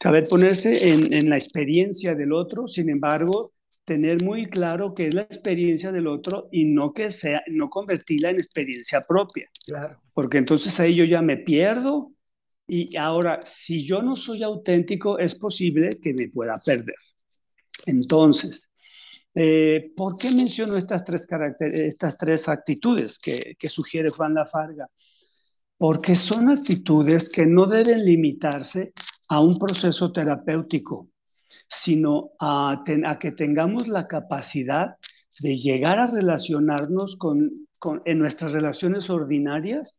saber 0.00 0.28
ponerse 0.28 0.92
en, 0.92 1.12
en 1.12 1.28
la 1.28 1.36
experiencia 1.36 2.14
del 2.14 2.32
otro, 2.32 2.68
sin 2.68 2.88
embargo, 2.88 3.52
tener 3.86 4.22
muy 4.24 4.50
claro 4.50 4.94
qué 4.94 5.06
es 5.06 5.14
la 5.14 5.22
experiencia 5.22 5.92
del 5.92 6.08
otro 6.08 6.48
y 6.50 6.64
no 6.64 6.92
que 6.92 7.12
sea, 7.12 7.42
no 7.46 7.70
convertirla 7.70 8.30
en 8.30 8.36
experiencia 8.36 9.00
propia. 9.00 9.48
Claro. 9.64 10.02
Porque 10.12 10.38
entonces 10.38 10.78
ahí 10.80 10.96
yo 10.96 11.04
ya 11.04 11.22
me 11.22 11.36
pierdo 11.36 12.12
y 12.66 12.96
ahora, 12.96 13.38
si 13.46 13.86
yo 13.86 14.02
no 14.02 14.16
soy 14.16 14.42
auténtico, 14.42 15.20
es 15.20 15.36
posible 15.36 15.90
que 16.02 16.14
me 16.14 16.28
pueda 16.28 16.60
perder. 16.64 16.96
Entonces, 17.86 18.72
eh, 19.36 19.92
¿por 19.94 20.18
qué 20.18 20.32
menciono 20.32 20.76
estas 20.76 21.04
tres, 21.04 21.28
estas 21.60 22.18
tres 22.18 22.48
actitudes 22.48 23.20
que, 23.20 23.54
que 23.56 23.68
sugiere 23.68 24.10
Juan 24.10 24.34
Lafarga? 24.34 24.88
Porque 25.78 26.16
son 26.16 26.50
actitudes 26.50 27.30
que 27.30 27.46
no 27.46 27.66
deben 27.66 28.04
limitarse 28.04 28.92
a 29.28 29.40
un 29.40 29.56
proceso 29.58 30.10
terapéutico 30.10 31.08
sino 31.68 32.32
a, 32.40 32.82
que 33.20 33.32
tengamos 33.32 33.88
la 33.88 34.06
capacidad 34.06 34.96
de 35.40 35.56
llegar 35.56 35.98
a 35.98 36.06
relacionarnos 36.06 37.16
con, 37.16 37.68
con, 37.78 38.02
en 38.04 38.18
nuestras 38.18 38.52
relaciones 38.52 39.10
ordinarias 39.10 39.98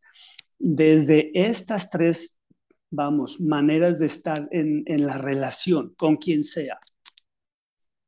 desde 0.59 1.31
estas 1.33 1.89
tres, 1.89 2.39
vamos, 2.89 3.39
maneras 3.39 3.99
de 3.99 4.07
estar 4.07 4.47
en, 4.51 4.83
en 4.85 5.05
la 5.05 5.17
relación 5.17 5.93
con 5.95 6.17
quien 6.17 6.43
sea. 6.43 6.79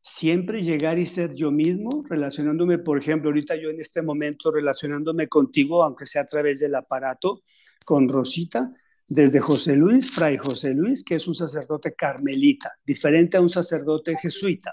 Siempre 0.01 0.63
llegar 0.63 0.98
y 0.98 1.05
ser 1.05 1.36
yo 1.36 1.51
mismo, 1.51 2.03
relacionándome, 2.10 2.79
por 2.79 2.98
ejemplo, 2.98 3.29
ahorita 3.29 3.55
yo 3.55 3.69
en 3.69 3.79
este 3.79 4.01
momento 4.01 4.51
relacionándome 4.51 5.27
contigo, 5.27 5.84
aunque 5.84 6.05
sea 6.05 6.24
a 6.24 6.25
través 6.25 6.60
del 6.60 6.74
aparato, 6.74 7.43
con 7.86 8.10
Rosita, 8.10 8.72
desde 9.09 9.39
José 9.39 9.75
Luis, 9.75 10.11
Fray 10.11 10.37
José 10.37 10.73
Luis, 10.73 11.03
que 11.03 11.15
es 11.15 11.27
un 11.27 11.35
sacerdote 11.35 11.95
carmelita, 11.95 12.71
diferente 12.85 13.37
a 13.37 13.41
un 13.41 13.49
sacerdote 13.49 14.15
jesuita, 14.17 14.71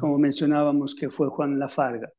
como 0.00 0.18
mencionábamos 0.18 0.94
que 0.94 1.10
fue 1.10 1.28
Juan 1.28 1.58
Lafarga. 1.58 2.10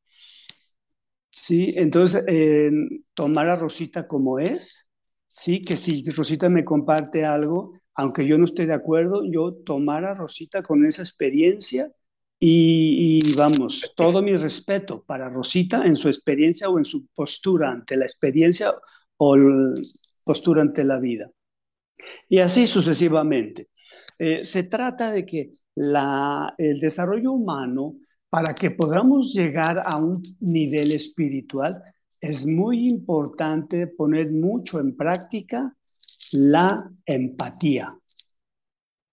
Sí, 1.28 1.74
entonces 1.76 2.24
eh, 2.26 2.70
tomar 3.14 3.48
a 3.48 3.56
Rosita 3.56 4.08
como 4.08 4.38
es, 4.38 4.88
sí, 5.28 5.62
que 5.62 5.76
si 5.76 6.08
Rosita 6.10 6.48
me 6.48 6.64
comparte 6.64 7.24
algo, 7.24 7.74
aunque 7.94 8.26
yo 8.26 8.38
no 8.38 8.46
esté 8.46 8.66
de 8.66 8.72
acuerdo, 8.72 9.22
yo 9.30 9.52
tomar 9.54 10.04
a 10.06 10.14
Rosita 10.14 10.62
con 10.62 10.86
esa 10.86 11.02
experiencia 11.02 11.92
y, 12.38 13.20
y, 13.22 13.34
vamos, 13.34 13.92
todo 13.94 14.22
mi 14.22 14.34
respeto 14.34 15.04
para 15.04 15.28
Rosita 15.28 15.84
en 15.84 15.96
su 15.96 16.08
experiencia 16.08 16.70
o 16.70 16.78
en 16.78 16.86
su 16.86 17.06
postura 17.08 17.70
ante 17.70 17.96
la 17.96 18.06
experiencia 18.06 18.74
o 19.18 19.36
postura 20.24 20.62
ante 20.62 20.84
la 20.84 20.98
vida. 20.98 21.30
Y 22.28 22.38
así 22.38 22.66
sucesivamente. 22.66 23.68
Eh, 24.18 24.44
se 24.44 24.64
trata 24.64 25.10
de 25.10 25.24
que 25.26 25.50
la, 25.74 26.54
el 26.58 26.80
desarrollo 26.80 27.32
humano, 27.32 27.96
para 28.28 28.54
que 28.54 28.70
podamos 28.70 29.32
llegar 29.32 29.80
a 29.84 29.96
un 29.96 30.22
nivel 30.40 30.92
espiritual, 30.92 31.82
es 32.20 32.46
muy 32.46 32.88
importante 32.88 33.86
poner 33.86 34.30
mucho 34.30 34.78
en 34.78 34.96
práctica 34.96 35.74
la 36.32 36.90
empatía. 37.06 37.96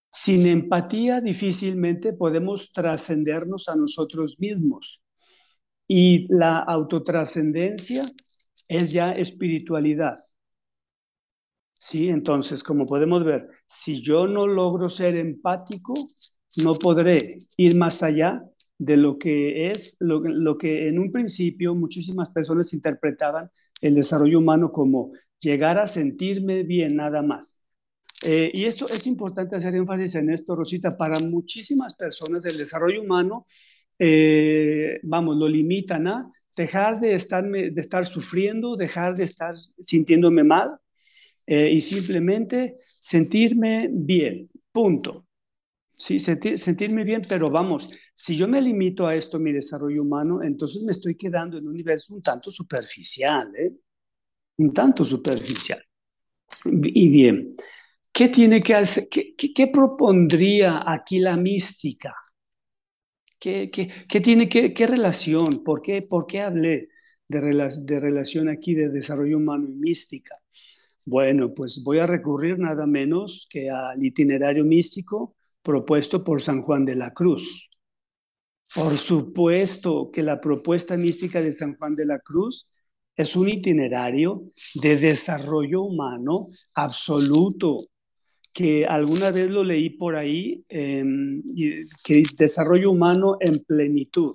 Sin 0.09 0.45
empatía 0.47 1.21
difícilmente 1.21 2.13
podemos 2.13 2.73
trascendernos 2.73 3.69
a 3.69 3.75
nosotros 3.75 4.39
mismos. 4.39 5.01
Y 5.87 6.27
la 6.29 6.57
autotrascendencia 6.57 8.03
es 8.67 8.91
ya 8.91 9.11
espiritualidad. 9.11 10.17
Sí, 11.89 12.09
entonces, 12.09 12.63
como 12.63 12.85
podemos 12.85 13.23
ver, 13.23 13.47
si 13.65 14.01
yo 14.01 14.27
no 14.27 14.45
logro 14.45 14.89
ser 14.89 15.15
empático, 15.15 15.93
no 16.57 16.75
podré 16.75 17.37
ir 17.55 17.77
más 17.77 18.03
allá 18.03 18.43
de 18.77 18.97
lo 18.97 19.17
que 19.17 19.71
es, 19.71 19.95
lo, 20.01 20.57
que 20.57 20.89
en 20.89 20.99
un 20.99 21.13
principio 21.13 21.75
muchísimas 21.75 22.29
personas 22.29 22.73
interpretaban 22.73 23.49
el 23.79 23.95
desarrollo 23.95 24.39
humano 24.39 24.69
como 24.69 25.13
llegar 25.39 25.77
a 25.77 25.87
sentirme 25.87 26.63
bien 26.63 26.97
nada 26.97 27.21
más. 27.21 27.61
Eh, 28.25 28.51
y 28.53 28.65
esto 28.65 28.85
es 28.89 29.07
importante 29.07 29.55
hacer 29.55 29.73
énfasis 29.73 30.15
en 30.15 30.29
esto, 30.31 30.57
Rosita, 30.57 30.97
para 30.97 31.19
muchísimas 31.21 31.95
personas 31.95 32.43
el 32.43 32.57
desarrollo 32.57 33.01
humano 33.01 33.45
eh, 33.97 34.99
vamos, 35.03 35.37
lo 35.37 35.47
limitan 35.47 36.05
a 36.07 36.29
dejar 36.57 36.99
de, 36.99 37.15
estarme, 37.15 37.71
de 37.71 37.79
estar 37.79 38.05
sufriendo, 38.05 38.75
dejar 38.75 39.15
de 39.15 39.23
estar 39.23 39.55
sintiéndome 39.79 40.43
mal 40.43 40.81
eh, 41.47 41.71
y 41.71 41.81
simplemente 41.81 42.73
sentirme 42.77 43.89
bien, 43.89 44.49
punto. 44.71 45.25
Sí, 45.91 46.19
sentirme 46.19 47.03
bien, 47.03 47.23
pero 47.27 47.49
vamos, 47.49 47.97
si 48.13 48.35
yo 48.35 48.47
me 48.47 48.61
limito 48.61 49.07
a 49.07 49.15
esto, 49.15 49.39
mi 49.39 49.51
desarrollo 49.51 50.03
humano, 50.03 50.43
entonces 50.43 50.83
me 50.83 50.91
estoy 50.91 51.15
quedando 51.15 51.57
en 51.57 51.65
un 51.65 51.71
universo 51.71 52.13
un 52.13 52.21
tanto 52.21 52.51
superficial, 52.51 53.51
¿eh? 53.55 53.73
Un 54.57 54.73
tanto 54.73 55.03
superficial. 55.05 55.81
Y 56.65 57.09
bien, 57.09 57.55
¿qué 58.11 58.29
tiene 58.29 58.59
que 58.59 58.75
hacer? 58.75 59.07
¿Qué, 59.09 59.33
qué, 59.35 59.67
propondría 59.67 60.83
aquí 60.85 61.17
la 61.19 61.35
mística? 61.35 62.13
¿Qué, 63.39 63.71
qué 63.71 64.21
tiene 64.21 64.49
que, 64.49 64.73
qué 64.73 64.85
relación? 64.85 65.63
¿Por 65.63 65.81
qué, 65.81 66.03
por 66.03 66.27
qué 66.27 66.41
hablé 66.41 66.89
de, 67.27 67.39
de 67.81 67.99
relación 67.99 68.49
aquí 68.49 68.75
de 68.75 68.89
desarrollo 68.89 69.37
humano 69.37 69.67
y 69.69 69.73
mística? 69.73 70.35
Bueno, 71.09 71.53
pues 71.53 71.81
voy 71.85 71.99
a 71.99 72.05
recurrir 72.05 72.59
nada 72.59 72.85
menos 72.85 73.47
que 73.49 73.69
al 73.69 74.03
itinerario 74.03 74.65
místico 74.65 75.37
propuesto 75.61 76.21
por 76.21 76.41
San 76.41 76.61
Juan 76.61 76.83
de 76.83 76.97
la 76.97 77.13
Cruz. 77.13 77.69
Por 78.75 78.97
supuesto 78.97 80.11
que 80.11 80.21
la 80.21 80.41
propuesta 80.41 80.97
mística 80.97 81.41
de 81.41 81.53
San 81.53 81.77
Juan 81.77 81.95
de 81.95 82.05
la 82.05 82.19
Cruz 82.19 82.69
es 83.15 83.37
un 83.37 83.47
itinerario 83.47 84.51
de 84.81 84.97
desarrollo 84.97 85.83
humano 85.83 86.45
absoluto, 86.73 87.79
que 88.51 88.85
alguna 88.85 89.31
vez 89.31 89.49
lo 89.49 89.63
leí 89.63 89.91
por 89.91 90.17
ahí, 90.17 90.65
em, 90.67 91.41
que 92.03 92.23
desarrollo 92.37 92.91
humano 92.91 93.37
en 93.39 93.63
plenitud. 93.63 94.33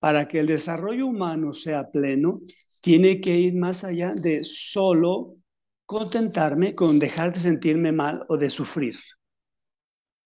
Para 0.00 0.26
que 0.26 0.40
el 0.40 0.48
desarrollo 0.48 1.06
humano 1.06 1.52
sea 1.52 1.88
pleno, 1.88 2.40
tiene 2.80 3.20
que 3.20 3.36
ir 3.38 3.54
más 3.54 3.84
allá 3.84 4.12
de 4.14 4.44
solo 4.44 5.36
contentarme 5.86 6.74
con 6.74 6.98
dejar 6.98 7.32
de 7.32 7.40
sentirme 7.40 7.92
mal 7.92 8.24
o 8.28 8.36
de 8.36 8.50
sufrir. 8.50 8.96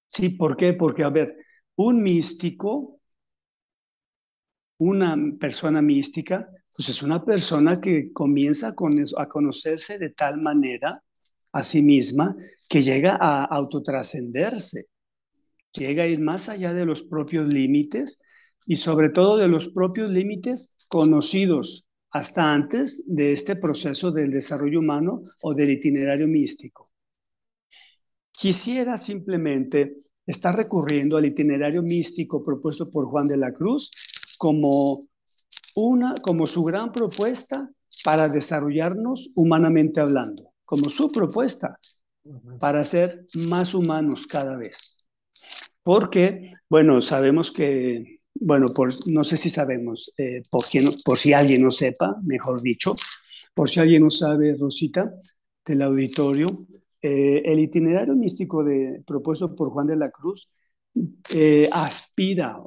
Sí, 0.08 0.30
¿por 0.30 0.56
qué? 0.56 0.72
Porque, 0.74 1.02
a 1.04 1.10
ver, 1.10 1.36
un 1.76 2.02
místico, 2.02 3.00
una 4.78 5.16
persona 5.38 5.82
mística, 5.82 6.48
pues 6.74 6.88
es 6.88 7.02
una 7.02 7.24
persona 7.24 7.76
que 7.76 8.12
comienza 8.12 8.68
a 9.16 9.28
conocerse 9.28 9.98
de 9.98 10.10
tal 10.10 10.40
manera 10.40 11.02
a 11.52 11.62
sí 11.62 11.82
misma 11.82 12.36
que 12.68 12.82
llega 12.82 13.16
a 13.20 13.44
autotrascenderse, 13.44 14.88
llega 15.72 16.04
a 16.04 16.06
ir 16.06 16.20
más 16.20 16.48
allá 16.48 16.74
de 16.74 16.86
los 16.86 17.02
propios 17.02 17.52
límites 17.52 18.20
y 18.66 18.76
sobre 18.76 19.10
todo 19.10 19.36
de 19.36 19.48
los 19.48 19.68
propios 19.68 20.10
límites 20.10 20.74
conocidos 20.88 21.83
hasta 22.14 22.54
antes 22.54 23.04
de 23.08 23.32
este 23.32 23.56
proceso 23.56 24.12
del 24.12 24.30
desarrollo 24.30 24.78
humano 24.78 25.22
o 25.42 25.52
del 25.52 25.70
itinerario 25.70 26.28
místico. 26.28 26.92
Quisiera 28.30 28.96
simplemente 28.96 29.96
está 30.24 30.52
recurriendo 30.52 31.16
al 31.16 31.24
itinerario 31.24 31.82
místico 31.82 32.40
propuesto 32.40 32.88
por 32.88 33.06
Juan 33.06 33.26
de 33.26 33.36
la 33.36 33.52
Cruz 33.52 33.90
como, 34.38 35.08
una, 35.74 36.14
como 36.22 36.46
su 36.46 36.62
gran 36.62 36.92
propuesta 36.92 37.68
para 38.04 38.28
desarrollarnos 38.28 39.32
humanamente 39.34 40.00
hablando, 40.00 40.52
como 40.64 40.90
su 40.90 41.10
propuesta 41.10 41.80
para 42.60 42.84
ser 42.84 43.26
más 43.34 43.74
humanos 43.74 44.28
cada 44.28 44.56
vez. 44.56 44.98
Porque, 45.82 46.52
bueno, 46.70 47.02
sabemos 47.02 47.50
que, 47.50 48.20
bueno, 48.34 48.66
no 49.06 49.24
sé 49.24 49.36
si 49.36 49.50
sabemos, 49.50 50.12
eh, 50.18 50.42
por, 50.50 50.64
por 51.04 51.18
si 51.18 51.32
alguien 51.32 51.62
no 51.62 51.70
sepa, 51.70 52.16
mejor 52.24 52.60
dicho, 52.62 52.94
por 53.54 53.68
si 53.68 53.80
alguien 53.80 54.02
no 54.02 54.10
sabe, 54.10 54.56
Rosita, 54.58 55.14
del 55.64 55.82
auditorio, 55.82 56.46
eh, 57.00 57.42
el 57.44 57.60
itinerario 57.60 58.14
místico 58.14 58.64
propuesto 59.06 59.54
por 59.54 59.70
Juan 59.70 59.86
de 59.86 59.96
la 59.96 60.10
Cruz 60.10 60.48
eh, 61.30 61.68
aspira 61.72 62.58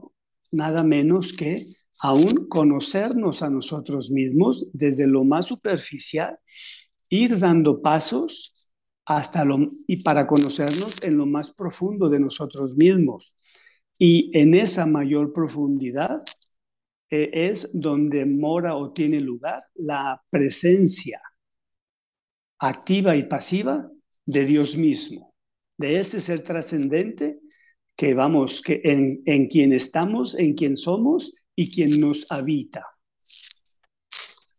nada 0.51 0.83
menos 0.83 1.33
que 1.33 1.65
aún 2.01 2.47
conocernos 2.47 3.41
a 3.41 3.49
nosotros 3.49 4.11
mismos 4.11 4.67
desde 4.73 5.07
lo 5.07 5.23
más 5.23 5.47
superficial, 5.47 6.37
ir 7.09 7.39
dando 7.39 7.81
pasos 7.81 8.69
hasta 9.05 9.45
lo, 9.45 9.57
y 9.87 10.03
para 10.03 10.27
conocernos 10.27 10.95
en 11.01 11.17
lo 11.17 11.25
más 11.25 11.51
profundo 11.51 12.09
de 12.09 12.19
nosotros 12.19 12.75
mismos. 12.75 13.33
Y 13.97 14.31
en 14.37 14.53
esa 14.53 14.85
mayor 14.85 15.33
profundidad 15.33 16.23
eh, 17.09 17.29
es 17.33 17.69
donde 17.73 18.25
mora 18.25 18.75
o 18.75 18.93
tiene 18.93 19.19
lugar 19.19 19.63
la 19.75 20.21
presencia 20.29 21.21
activa 22.59 23.15
y 23.15 23.23
pasiva 23.23 23.89
de 24.25 24.45
Dios 24.45 24.75
mismo, 24.77 25.33
de 25.77 25.99
ese 25.99 26.21
ser 26.21 26.41
trascendente 26.41 27.39
que 27.95 28.13
vamos, 28.13 28.61
que 28.61 28.81
en, 28.83 29.21
en 29.25 29.47
quien 29.47 29.73
estamos, 29.73 30.35
en 30.37 30.53
quien 30.53 30.77
somos 30.77 31.33
y 31.55 31.71
quien 31.73 31.99
nos 31.99 32.31
habita. 32.31 32.85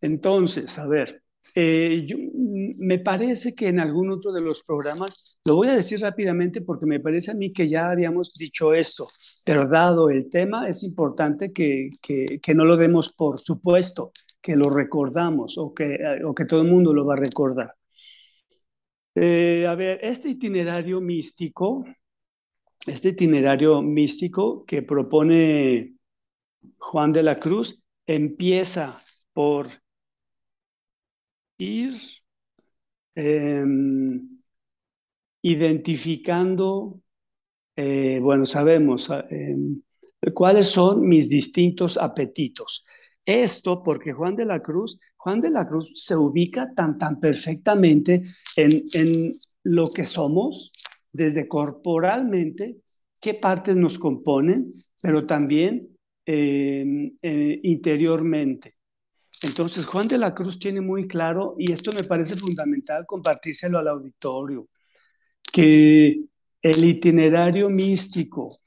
Entonces, 0.00 0.78
a 0.78 0.86
ver, 0.88 1.22
eh, 1.54 2.06
me 2.78 2.98
parece 2.98 3.54
que 3.54 3.68
en 3.68 3.80
algún 3.80 4.10
otro 4.10 4.32
de 4.32 4.40
los 4.40 4.62
programas, 4.62 5.38
lo 5.44 5.56
voy 5.56 5.68
a 5.68 5.76
decir 5.76 6.00
rápidamente 6.00 6.60
porque 6.60 6.86
me 6.86 7.00
parece 7.00 7.30
a 7.30 7.34
mí 7.34 7.52
que 7.52 7.68
ya 7.68 7.90
habíamos 7.90 8.34
dicho 8.34 8.74
esto, 8.74 9.08
pero 9.48 9.66
dado 9.66 10.10
el 10.10 10.28
tema 10.28 10.68
es 10.68 10.82
importante 10.82 11.54
que, 11.54 11.88
que, 12.02 12.54
no 12.54 12.66
lo 12.66 12.76
demos 12.76 13.14
por 13.14 13.38
supuesto, 13.38 14.12
que 14.42 14.54
lo 14.54 14.68
recordamos 14.68 15.56
o 15.56 15.72
que, 15.72 15.98
o 16.22 16.34
que 16.34 16.44
todo 16.44 16.60
el 16.60 16.68
mundo 16.68 16.92
lo 16.92 17.06
va 17.06 17.14
a 17.14 17.16
recordar. 17.16 17.74
Eh, 19.14 19.66
a 19.66 19.74
ver, 19.74 20.00
este 20.02 20.28
itinerario 20.28 21.00
místico, 21.00 21.82
este 22.86 23.08
itinerario 23.08 23.80
místico 23.80 24.66
que 24.66 24.82
propone 24.82 25.94
Juan 26.76 27.10
de 27.14 27.22
la 27.22 27.40
Cruz, 27.40 27.82
empieza 28.06 29.02
por 29.32 29.68
ir 31.56 31.94
em, 33.14 34.40
identificando, 35.40 37.00
eh, 37.80 38.18
bueno, 38.20 38.44
sabemos 38.44 39.08
em, 39.30 39.80
cuáles 40.34 40.66
son 40.66 41.06
mis 41.06 41.28
distintos 41.28 41.96
apetitos. 41.96 42.84
Esto 43.24 43.84
porque 43.84 44.12
Juan 44.12 44.34
de 44.34 44.46
la 44.46 44.60
Cruz, 44.60 44.98
Juan 45.16 45.40
de 45.40 45.50
la 45.50 45.64
Cruz 45.68 45.92
se 45.94 46.16
ubica 46.16 46.74
tan, 46.74 46.98
tan 46.98 47.20
perfectamente 47.20 48.24
en, 48.56 48.84
en 48.94 49.32
lo 49.62 49.88
que 49.90 50.04
somos, 50.04 50.72
desde 51.12 51.46
corporalmente, 51.46 52.78
qué 53.20 53.34
partes 53.34 53.76
nos 53.76 53.96
componen, 53.96 54.72
pero 55.00 55.24
también 55.24 55.88
em, 56.26 57.12
eh, 57.22 57.60
interiormente. 57.62 58.74
Entonces, 59.44 59.86
Juan 59.86 60.08
de 60.08 60.18
la 60.18 60.34
Cruz 60.34 60.58
tiene 60.58 60.80
muy 60.80 61.06
claro, 61.06 61.54
y 61.58 61.70
esto 61.70 61.92
me 61.92 62.02
parece 62.02 62.34
fundamental 62.34 63.06
compartírselo 63.06 63.78
al 63.78 63.86
auditorio, 63.86 64.66
que 65.52 66.24
el 66.62 66.84
itinerario 66.84 67.68
místico, 67.68 68.58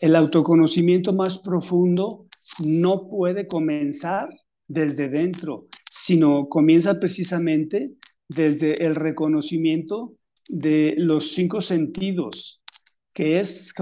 el 0.00 0.16
autoconocimiento 0.16 1.12
más 1.12 1.38
profundo, 1.38 2.26
no 2.64 3.08
puede 3.08 3.46
comenzar 3.46 4.28
desde 4.66 5.08
dentro, 5.08 5.68
sino 5.90 6.48
comienza 6.48 6.98
precisamente 6.98 7.92
desde 8.28 8.84
el 8.84 8.94
reconocimiento 8.94 10.14
de 10.48 10.94
los 10.96 11.32
cinco 11.32 11.60
sentidos, 11.60 12.62
que 13.12 13.40
es 13.40 13.72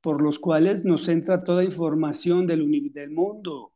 por 0.00 0.22
los 0.22 0.38
cuales 0.38 0.84
nos 0.84 1.08
entra 1.08 1.44
toda 1.44 1.64
información 1.64 2.46
del, 2.46 2.68
del 2.92 3.10
mundo. 3.10 3.72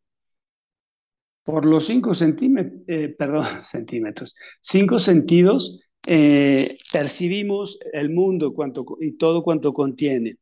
Por 1.42 1.64
los 1.64 1.86
cinco 1.86 2.14
centímetros, 2.14 2.82
eh, 2.86 3.08
perdón, 3.16 3.44
centímetros, 3.62 4.34
cinco 4.60 4.98
sentidos 4.98 5.80
eh, 6.10 6.78
percibimos 6.92 7.78
el 7.92 8.10
mundo 8.10 8.54
cuanto, 8.54 8.84
y 9.00 9.12
todo 9.12 9.42
cuanto 9.42 9.72
contiene 9.72 10.38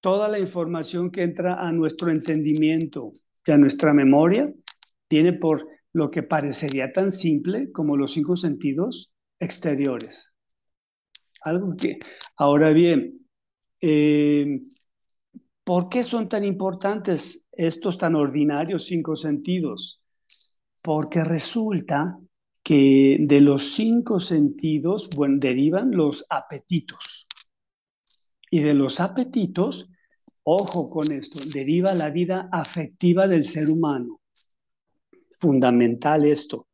toda 0.00 0.28
la 0.28 0.38
información 0.38 1.10
que 1.10 1.22
entra 1.22 1.54
a 1.54 1.72
nuestro 1.72 2.10
entendimiento 2.10 3.12
y 3.44 3.50
a 3.50 3.58
nuestra 3.58 3.92
memoria 3.92 4.52
tiene 5.08 5.32
por 5.32 5.66
lo 5.92 6.10
que 6.10 6.22
parecería 6.22 6.92
tan 6.92 7.10
simple 7.10 7.72
como 7.72 7.96
los 7.96 8.12
cinco 8.12 8.36
sentidos 8.36 9.10
exteriores. 9.40 10.26
Algo 11.42 11.74
que, 11.76 11.98
ahora 12.36 12.70
bien, 12.70 13.26
eh, 13.80 14.60
¿por 15.64 15.88
qué 15.88 16.04
son 16.04 16.28
tan 16.28 16.44
importantes 16.44 17.48
estos 17.52 17.96
tan 17.96 18.16
ordinarios 18.16 18.84
cinco 18.84 19.16
sentidos? 19.16 20.00
Porque 20.82 21.24
resulta 21.24 22.18
que 22.68 23.16
de 23.18 23.40
los 23.40 23.72
cinco 23.72 24.20
sentidos 24.20 25.08
derivan 25.38 25.90
los 25.92 26.26
apetitos. 26.28 27.26
Y 28.50 28.60
de 28.60 28.74
los 28.74 29.00
apetitos 29.00 29.88
Ojo 30.50 30.88
con 30.88 31.12
esto, 31.12 31.38
deriva 31.52 31.92
la 31.92 32.08
vida 32.08 32.48
afectiva 32.50 33.28
del 33.28 33.44
ser 33.44 33.68
humano. 33.68 34.22
Fundamental 35.30 36.24
esto. 36.24 36.68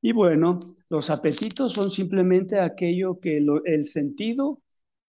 Y 0.00 0.12
bueno, 0.12 0.58
los 0.88 1.10
apetitos 1.10 1.74
son 1.74 1.90
simplemente 1.90 2.58
aquello 2.58 3.20
que 3.20 3.44
el 3.66 3.84
sentido 3.84 4.62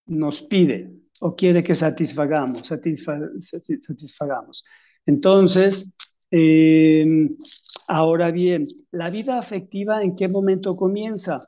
nos 0.08 0.42
pide 0.42 0.92
o 1.22 1.38
quiere 1.38 1.64
que 1.64 1.74
satisfagamos, 1.74 2.68
satisfagamos. 2.68 4.66
Entonces, 5.06 5.96
em, 6.32 7.30
ahora 7.90 8.32
bien, 8.32 8.66
¿la 8.92 9.10
vida 9.10 9.40
afectiva 9.40 10.04
en 10.04 10.16
qué 10.16 10.28
momento 10.28 10.76
comienza? 10.78 11.40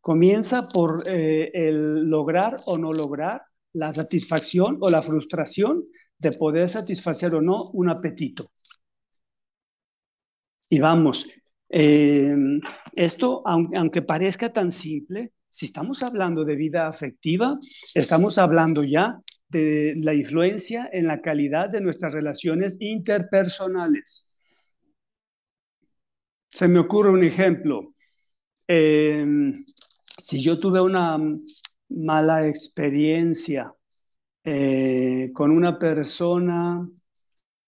Comienza 0.00 0.62
por 0.68 1.04
eh, 1.06 1.50
el 1.54 2.10
lograr 2.10 2.56
o 2.66 2.76
no 2.76 2.92
lograr 2.92 3.42
la 3.72 3.94
satisfacción 3.94 4.78
o 4.80 4.90
la 4.90 5.02
frustración 5.02 5.84
de 6.18 6.32
poder 6.32 6.68
satisfacer 6.68 7.34
o 7.34 7.40
no 7.40 7.70
un 7.72 7.88
apetito. 7.90 8.50
Y 10.68 10.80
vamos, 10.80 11.26
eh, 11.70 12.34
esto, 12.94 13.42
aunque 13.46 14.02
parezca 14.02 14.52
tan 14.52 14.70
simple, 14.72 15.32
si 15.48 15.66
estamos 15.66 16.02
hablando 16.02 16.44
de 16.44 16.56
vida 16.56 16.88
afectiva, 16.88 17.58
estamos 17.94 18.36
hablando 18.36 18.82
ya 18.82 19.20
de 19.48 19.94
la 20.02 20.12
influencia 20.12 20.90
en 20.92 21.06
la 21.06 21.20
calidad 21.20 21.70
de 21.70 21.80
nuestras 21.80 22.12
relaciones 22.12 22.76
interpersonales. 22.80 24.27
Se 26.50 26.68
me 26.68 26.78
ocurre 26.78 27.10
un 27.10 27.24
ejemplo. 27.24 27.94
Eh, 28.66 29.52
si 30.18 30.42
yo 30.42 30.56
tuve 30.56 30.80
una 30.80 31.18
mala 31.88 32.46
experiencia 32.46 33.72
eh, 34.44 35.30
con 35.34 35.50
una 35.50 35.78
persona 35.78 36.88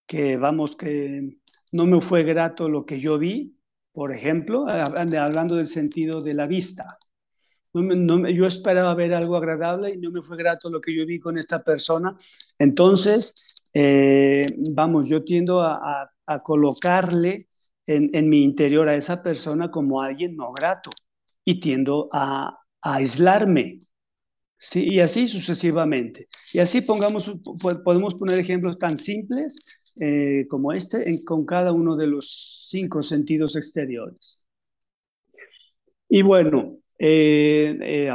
que, 0.06 0.36
vamos, 0.36 0.76
que 0.76 1.38
no 1.72 1.86
me 1.86 2.00
fue 2.00 2.24
grato 2.24 2.68
lo 2.68 2.84
que 2.84 2.98
yo 2.98 3.18
vi, 3.18 3.56
por 3.92 4.12
ejemplo, 4.12 4.66
hablando 4.68 5.56
del 5.56 5.66
sentido 5.66 6.20
de 6.20 6.34
la 6.34 6.46
vista. 6.46 6.86
yo 7.74 8.46
esperaba 8.46 8.94
ver 8.94 9.14
algo 9.14 9.36
agradable 9.36 9.92
y 9.92 9.98
no 9.98 10.10
me 10.10 10.22
fue 10.22 10.36
grato 10.36 10.70
lo 10.70 10.80
que 10.80 10.94
yo 10.94 11.06
vi 11.06 11.20
con 11.20 11.38
esta 11.38 11.62
persona. 11.62 12.16
Entonces, 12.58 13.62
eh, 13.74 14.46
vamos, 14.74 15.08
yo 15.08 15.22
tiendo 15.22 15.60
a, 15.62 16.10
colocarle 16.44 17.48
en, 17.96 18.10
en, 18.14 18.28
mi 18.28 18.44
interior 18.44 18.88
a 18.88 18.96
esa 18.96 19.22
persona 19.22 19.70
como 19.70 20.00
alguien 20.00 20.36
no 20.36 20.52
grato 20.52 20.90
y 21.44 21.60
tiendo 21.60 22.08
a, 22.12 22.58
a 22.82 22.94
aislarme. 22.94 23.80
Sí, 24.58 24.86
y 24.90 25.00
así 25.00 25.26
sucesivamente. 25.28 26.28
Y 26.52 26.58
así 26.58 26.82
pongamos, 26.82 27.32
podemos 27.84 28.14
poner 28.14 28.38
ejemplos 28.38 28.78
tan 28.78 28.96
simples 28.98 29.56
eh, 30.00 30.46
como 30.48 30.72
este 30.72 31.08
en, 31.08 31.24
con 31.24 31.44
cada 31.46 31.72
uno 31.72 31.96
de 31.96 32.06
los 32.06 32.66
cinco 32.70 33.02
sentidos 33.02 33.56
exteriores. 33.56 34.40
Y 36.08 36.22
bueno, 36.22 36.78
eh, 36.98 37.78
eh, 37.82 38.10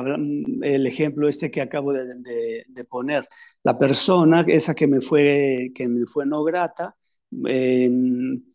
el 0.64 0.88
ejemplo 0.88 1.28
este 1.28 1.50
que 1.50 1.62
acabo 1.62 1.94
de, 1.94 2.66
poner, 2.90 3.24
la 3.64 3.78
persona, 3.78 4.46
esa 4.48 4.76
que 4.76 4.88
me 4.88 5.02
fue, 5.02 5.72
que 5.74 5.88
me 5.88 6.06
fue 6.06 6.26
no 6.26 6.44
grata, 6.44 6.96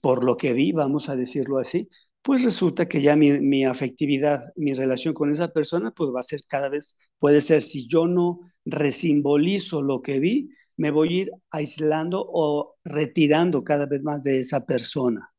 por 0.01 0.25
lo 0.25 0.37
que 0.37 0.53
vi, 0.53 0.73
vamos 0.73 1.09
a 1.09 1.17
decirlo 1.17 1.59
así, 1.59 1.89
pues 2.23 2.45
resulta 2.45 2.87
que 2.87 3.01
ya 3.01 3.17
mi, 3.17 3.65
afectividad, 3.65 4.53
mi 4.57 4.75
relación 4.75 5.15
con 5.15 5.31
esa 5.31 5.49
persona, 5.49 5.91
pues 5.91 6.11
va 6.15 6.21
a 6.21 6.25
ser 6.25 6.41
cada 6.47 6.69
vez, 6.69 6.97
puede 7.19 7.41
ser, 7.41 7.63
si 7.63 7.89
yo 7.89 8.07
no 8.07 8.41
resimbolizo 8.65 9.83
lo 9.83 10.03
que 10.03 10.21
vi, 10.21 10.51
me 10.77 10.91
voy 10.91 11.09
a 11.09 11.23
ir 11.23 11.31
aislando 11.51 12.25
o 12.27 12.77
retirando 12.85 13.65
cada 13.65 13.87
vez 13.87 14.03
más 14.03 14.23
de 14.23 14.39
esa 14.39 14.65
persona. 14.67 15.33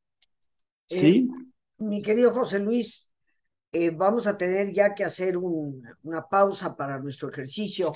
¿Sí? 0.87 1.29
Eh, 1.29 1.83
mi 1.83 2.01
querido 2.01 2.31
José 2.31 2.59
Luis, 2.59 3.11
eh, 3.71 3.91
vamos 3.91 4.27
a 4.27 4.37
tener 4.37 4.73
ya 4.73 4.93
que 4.93 5.03
hacer 5.03 5.37
una 5.37 6.27
pausa 6.29 6.75
para 6.75 6.99
nuestro 6.99 7.29
ejercicio. 7.29 7.91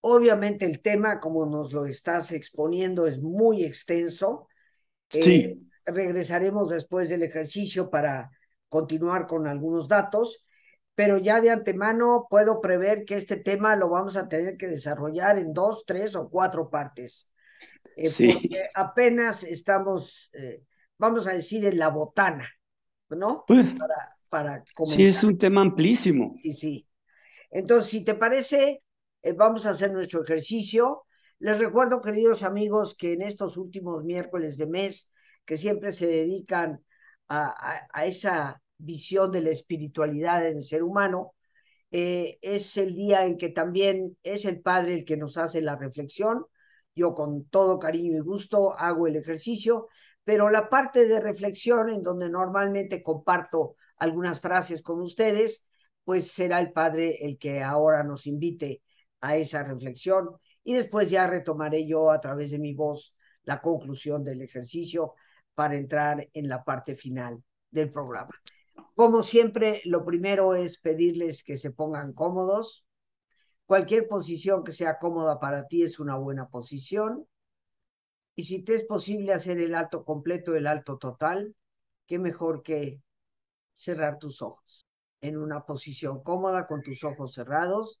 Obviamente 0.00 0.64
el 0.64 0.80
tema, 0.80 1.20
como 1.20 1.44
nos 1.46 1.72
lo 1.72 1.86
estás 1.86 2.32
exponiendo, 2.32 3.06
es 3.06 3.20
muy 3.20 3.64
extenso. 3.64 4.48
Sí. 5.08 5.34
Eh, 5.34 5.58
regresaremos 5.84 6.68
después 6.68 7.08
del 7.08 7.22
ejercicio 7.22 7.90
para 7.90 8.30
continuar 8.68 9.26
con 9.26 9.46
algunos 9.46 9.88
datos, 9.88 10.44
pero 10.94 11.18
ya 11.18 11.40
de 11.40 11.50
antemano 11.50 12.26
puedo 12.28 12.60
prever 12.60 13.04
que 13.04 13.16
este 13.16 13.36
tema 13.36 13.76
lo 13.76 13.88
vamos 13.88 14.16
a 14.16 14.28
tener 14.28 14.56
que 14.56 14.66
desarrollar 14.66 15.38
en 15.38 15.52
dos, 15.52 15.84
tres 15.86 16.16
o 16.16 16.28
cuatro 16.28 16.68
partes. 16.68 17.28
Eh, 17.96 18.08
sí. 18.08 18.32
Porque 18.32 18.68
apenas 18.74 19.44
estamos, 19.44 20.30
eh, 20.32 20.62
vamos 20.98 21.26
a 21.26 21.32
decir, 21.32 21.64
en 21.64 21.78
la 21.78 21.88
botana, 21.88 22.48
¿no? 23.10 23.44
Pues, 23.46 23.66
para, 23.78 24.16
para 24.28 24.64
sí, 24.84 25.06
es 25.06 25.22
un 25.22 25.38
tema 25.38 25.62
amplísimo. 25.62 26.34
Sí, 26.42 26.52
sí. 26.52 26.88
Entonces, 27.50 27.90
si 27.90 28.04
te 28.04 28.14
parece, 28.14 28.82
vamos 29.36 29.66
a 29.66 29.70
hacer 29.70 29.92
nuestro 29.92 30.22
ejercicio. 30.22 31.05
Les 31.38 31.58
recuerdo, 31.58 32.00
queridos 32.00 32.42
amigos, 32.42 32.94
que 32.94 33.12
en 33.12 33.22
estos 33.22 33.56
últimos 33.58 34.04
miércoles 34.04 34.56
de 34.56 34.66
mes 34.66 35.10
que 35.44 35.56
siempre 35.58 35.92
se 35.92 36.06
dedican 36.06 36.82
a, 37.28 38.04
esa 38.04 38.62
visión 38.78 39.32
de 39.32 39.42
la 39.42 39.50
espiritualidad 39.50 40.46
en 40.46 40.58
el 40.58 40.64
ser 40.64 40.82
humano, 40.82 41.34
eh, 41.90 42.38
es 42.42 42.76
el 42.78 42.94
día 42.94 43.26
en 43.26 43.36
que 43.36 43.50
también 43.50 44.16
es 44.22 44.44
el 44.46 44.60
Padre 44.60 44.94
el 44.94 45.04
que 45.04 45.16
nos 45.16 45.36
hace 45.36 45.60
la 45.60 45.76
reflexión. 45.76 46.46
Yo 46.94 47.14
con 47.14 47.44
todo 47.48 47.78
cariño 47.78 48.16
y 48.16 48.20
gusto 48.20 48.78
hago 48.78 49.06
el 49.06 49.16
ejercicio, 49.16 49.88
pero 50.24 50.50
la 50.50 50.70
parte 50.70 51.06
de 51.06 51.20
reflexión 51.20 51.90
en 51.90 52.02
donde 52.02 52.30
normalmente 52.30 53.02
comparto 53.02 53.76
algunas 53.98 54.40
frases 54.40 54.82
con 54.82 55.00
ustedes, 55.02 55.66
pues 56.04 56.32
será 56.32 56.60
el 56.60 56.72
Padre 56.72 57.26
el 57.26 57.38
que 57.38 57.62
ahora 57.62 58.04
nos 58.04 58.26
invite 58.26 58.82
a 59.20 59.36
esa 59.36 59.62
reflexión 59.62 60.30
y 60.66 60.74
después 60.74 61.08
ya 61.08 61.28
retomaré 61.28 61.86
yo 61.86 62.10
a 62.10 62.20
través 62.20 62.50
de 62.50 62.58
mi 62.58 62.74
voz 62.74 63.14
la 63.44 63.62
conclusión 63.62 64.24
del 64.24 64.42
ejercicio 64.42 65.14
para 65.54 65.76
entrar 65.76 66.28
en 66.32 66.48
la 66.48 66.64
parte 66.64 66.96
final 66.96 67.40
del 67.70 67.92
programa. 67.92 68.32
Como 68.96 69.22
siempre, 69.22 69.80
lo 69.84 70.04
primero 70.04 70.56
es 70.56 70.78
pedirles 70.78 71.44
que 71.44 71.56
se 71.56 71.70
pongan 71.70 72.12
cómodos. 72.12 72.84
Cualquier 73.64 74.08
posición 74.08 74.64
que 74.64 74.72
sea 74.72 74.98
cómoda 74.98 75.38
para 75.38 75.68
ti 75.68 75.84
es 75.84 76.00
una 76.00 76.16
buena 76.16 76.48
posición. 76.48 77.28
Y 78.34 78.42
si 78.42 78.64
te 78.64 78.74
es 78.74 78.82
posible 78.82 79.34
hacer 79.34 79.58
el 79.58 79.72
alto 79.72 80.04
completo, 80.04 80.56
el 80.56 80.66
alto 80.66 80.98
total, 80.98 81.54
qué 82.06 82.18
mejor 82.18 82.64
que 82.64 83.00
cerrar 83.72 84.18
tus 84.18 84.42
ojos. 84.42 84.88
En 85.20 85.36
una 85.36 85.64
posición 85.64 86.24
cómoda 86.24 86.66
con 86.66 86.82
tus 86.82 87.04
ojos 87.04 87.34
cerrados, 87.34 88.00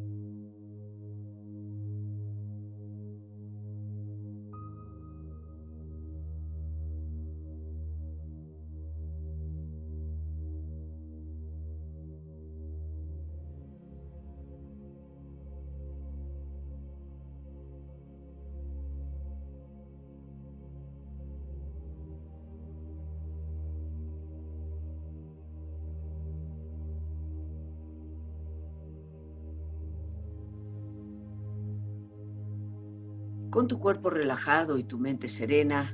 cuerpo 33.81 34.09
relajado 34.11 34.77
y 34.77 34.83
tu 34.83 34.97
mente 34.97 35.27
serena, 35.27 35.93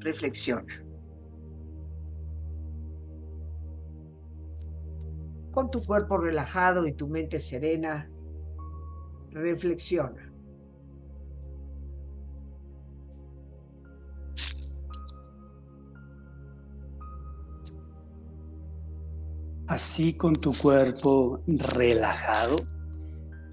reflexiona. 0.00 0.82
Con 5.52 5.70
tu 5.70 5.80
cuerpo 5.84 6.18
relajado 6.18 6.86
y 6.86 6.92
tu 6.94 7.06
mente 7.06 7.38
serena, 7.38 8.10
reflexiona. 9.30 10.32
Así 19.68 20.16
con 20.16 20.34
tu 20.36 20.52
cuerpo 20.54 21.42
relajado 21.46 22.56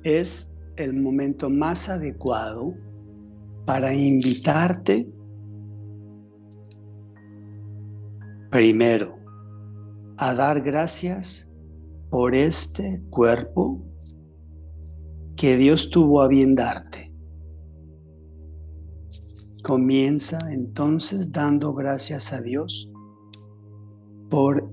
es 0.03 0.52
el 0.75 0.99
momento 0.99 1.49
más 1.49 1.89
adecuado 1.89 2.73
para 3.65 3.93
invitarte 3.93 5.07
primero 8.49 9.17
a 10.17 10.33
dar 10.33 10.61
gracias 10.61 11.51
por 12.09 12.35
este 12.35 13.01
cuerpo 13.09 13.83
que 15.35 15.57
Dios 15.57 15.89
tuvo 15.89 16.21
a 16.21 16.27
bien 16.27 16.55
darte. 16.55 17.11
Comienza 19.63 20.37
entonces 20.51 21.31
dando 21.31 21.73
gracias 21.73 22.33
a 22.33 22.41
Dios 22.41 22.89
por 24.29 24.71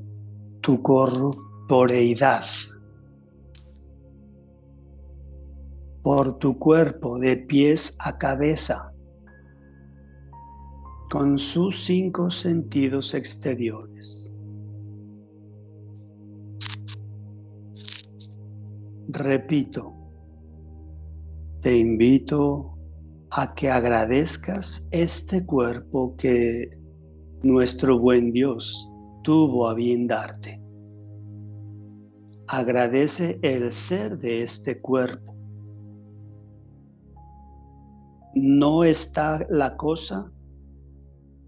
tu 0.61 0.83
corporeidad, 0.83 2.45
por 6.03 6.39
tu 6.39 6.59
cuerpo 6.59 7.19
de 7.19 7.37
pies 7.37 7.97
a 8.01 8.19
cabeza, 8.19 8.93
con 11.11 11.39
sus 11.39 11.85
cinco 11.85 12.31
sentidos 12.31 13.15
exteriores. 13.15 14.31
Repito, 19.09 19.93
te 21.61 21.77
invito 21.77 22.79
a 23.31 23.55
que 23.55 23.71
agradezcas 23.71 24.89
este 24.91 25.45
cuerpo 25.45 26.15
que 26.17 26.79
nuestro 27.43 27.99
buen 27.99 28.33
Dios 28.33 28.89
tuvo 29.23 29.69
a 29.69 29.75
bien 29.75 30.07
darte. 30.07 30.63
Agradece 32.47 33.39
el 33.43 33.73
ser 33.73 34.19
de 34.19 34.43
este 34.43 34.81
cuerpo. 34.81 35.30
No 38.35 38.85
está 38.85 39.47
la 39.51 39.77
cosa 39.77 40.33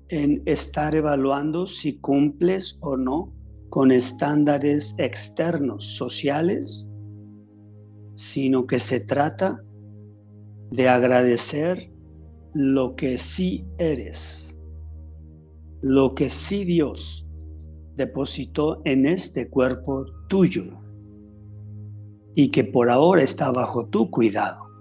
en 0.09 0.43
estar 0.47 0.95
evaluando 0.95 1.67
si 1.67 1.99
cumples 1.99 2.79
o 2.81 2.97
no 2.97 3.33
con 3.71 3.91
estándares 3.91 4.95
externos 4.99 5.97
sociales, 5.97 6.89
sino 8.17 8.67
que 8.67 8.79
se 8.79 9.01
trata 9.01 9.63
de 10.71 10.89
agradecer 10.89 11.91
lo 12.53 12.97
que 12.97 13.17
sí 13.17 13.65
eres, 13.79 14.59
lo 15.81 16.15
que 16.15 16.29
sí 16.29 16.65
Dios 16.65 17.27
depositó 17.97 18.83
en 18.85 19.07
este 19.07 19.49
cuerpo 19.49 20.05
tuyo 20.29 20.65
y 22.35 22.51
que 22.51 22.65
por 22.65 22.91
ahora 22.91 23.23
está 23.23 23.51
bajo 23.51 23.87
tu 23.87 24.11
cuidado. 24.11 24.72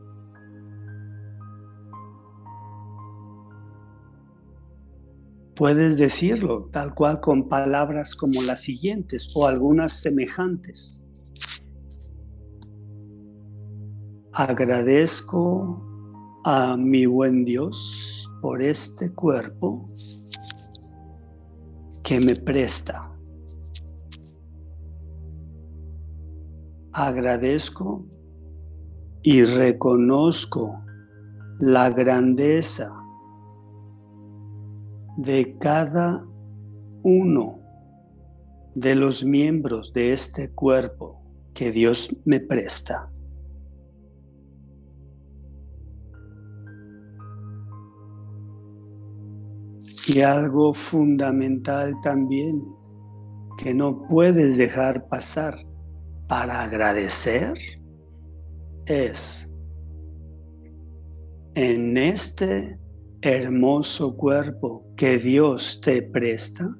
Puedes 5.61 5.99
decirlo 5.99 6.69
tal 6.71 6.95
cual 6.95 7.19
con 7.21 7.47
palabras 7.47 8.15
como 8.15 8.41
las 8.41 8.63
siguientes 8.63 9.31
o 9.35 9.45
algunas 9.45 9.93
semejantes. 9.93 11.07
Agradezco 14.33 15.79
a 16.45 16.75
mi 16.77 17.05
buen 17.05 17.45
Dios 17.45 18.27
por 18.41 18.63
este 18.63 19.13
cuerpo 19.13 19.87
que 22.03 22.19
me 22.19 22.33
presta. 22.33 23.11
Agradezco 26.91 28.07
y 29.21 29.43
reconozco 29.43 30.83
la 31.59 31.91
grandeza 31.91 33.00
de 35.21 35.55
cada 35.59 36.25
uno 37.03 37.59
de 38.73 38.95
los 38.95 39.23
miembros 39.23 39.93
de 39.93 40.13
este 40.13 40.51
cuerpo 40.51 41.21
que 41.53 41.71
Dios 41.71 42.15
me 42.25 42.39
presta. 42.39 43.11
Y 50.07 50.21
algo 50.21 50.73
fundamental 50.73 51.93
también 52.01 52.65
que 53.59 53.75
no 53.75 54.07
puedes 54.07 54.57
dejar 54.57 55.07
pasar 55.07 55.53
para 56.27 56.63
agradecer 56.63 57.53
es 58.87 59.51
en 61.53 61.95
este 61.97 62.80
hermoso 63.21 64.15
cuerpo 64.17 64.85
que 64.97 65.19
Dios 65.19 65.79
te 65.81 66.01
presta, 66.01 66.75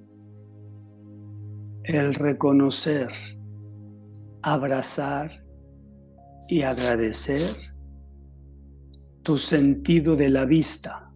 el 1.83 2.15
reconocer, 2.15 3.09
abrazar 4.41 5.45
y 6.49 6.63
agradecer 6.63 7.41
tu 9.23 9.37
sentido 9.37 10.15
de 10.15 10.29
la 10.29 10.45
vista. 10.45 11.11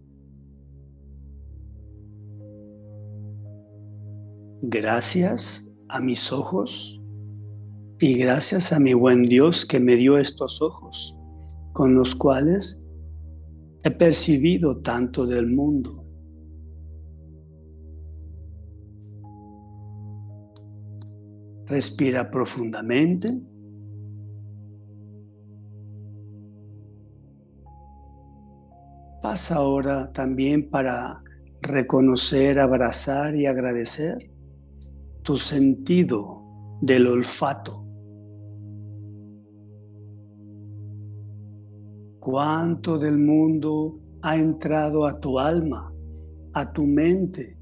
Gracias 4.62 5.72
a 5.88 6.00
mis 6.00 6.32
ojos 6.32 7.00
y 7.98 8.16
gracias 8.18 8.72
a 8.72 8.78
mi 8.78 8.94
buen 8.94 9.24
Dios 9.24 9.64
que 9.64 9.80
me 9.80 9.96
dio 9.96 10.18
estos 10.18 10.62
ojos 10.62 11.16
con 11.72 11.94
los 11.94 12.14
cuales 12.14 12.85
he 13.86 13.90
percibido 13.92 14.78
tanto 14.78 15.24
del 15.26 15.46
mundo. 15.46 16.04
Respira 21.66 22.28
profundamente. 22.28 23.28
Pasa 29.22 29.54
ahora 29.54 30.12
también 30.12 30.68
para 30.68 31.18
reconocer, 31.62 32.58
abrazar 32.58 33.36
y 33.36 33.46
agradecer 33.46 34.32
tu 35.22 35.36
sentido 35.36 36.42
del 36.80 37.06
olfato. 37.06 37.85
¿Cuánto 42.26 42.98
del 42.98 43.18
mundo 43.18 44.00
ha 44.22 44.34
entrado 44.34 45.06
a 45.06 45.20
tu 45.20 45.38
alma, 45.38 45.94
a 46.54 46.72
tu 46.72 46.84
mente, 46.84 47.56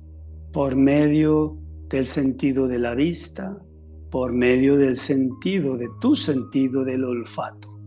por 0.54 0.74
medio 0.74 1.58
del 1.90 2.06
sentido 2.06 2.66
de 2.66 2.78
la 2.78 2.94
vista, 2.94 3.58
por 4.10 4.32
medio 4.32 4.78
del 4.78 4.96
sentido 4.96 5.76
de 5.76 5.90
tu 6.00 6.16
sentido 6.16 6.82
del 6.82 7.04
olfato? 7.04 7.78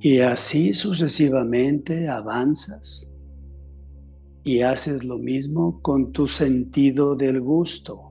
Y 0.00 0.20
así 0.20 0.72
sucesivamente 0.72 2.08
avanzas 2.08 3.06
y 4.42 4.62
haces 4.62 5.04
lo 5.04 5.18
mismo 5.18 5.82
con 5.82 6.12
tu 6.12 6.26
sentido 6.26 7.14
del 7.14 7.42
gusto. 7.42 8.05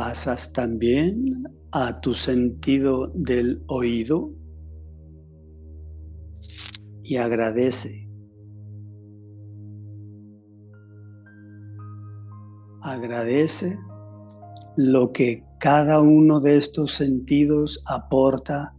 Pasas 0.00 0.54
también 0.54 1.44
a 1.72 2.00
tu 2.00 2.14
sentido 2.14 3.08
del 3.12 3.62
oído 3.66 4.32
y 7.02 7.16
agradece. 7.16 8.08
Agradece 12.80 13.78
lo 14.78 15.12
que 15.12 15.44
cada 15.58 16.00
uno 16.00 16.40
de 16.40 16.56
estos 16.56 16.94
sentidos 16.94 17.82
aporta 17.84 18.74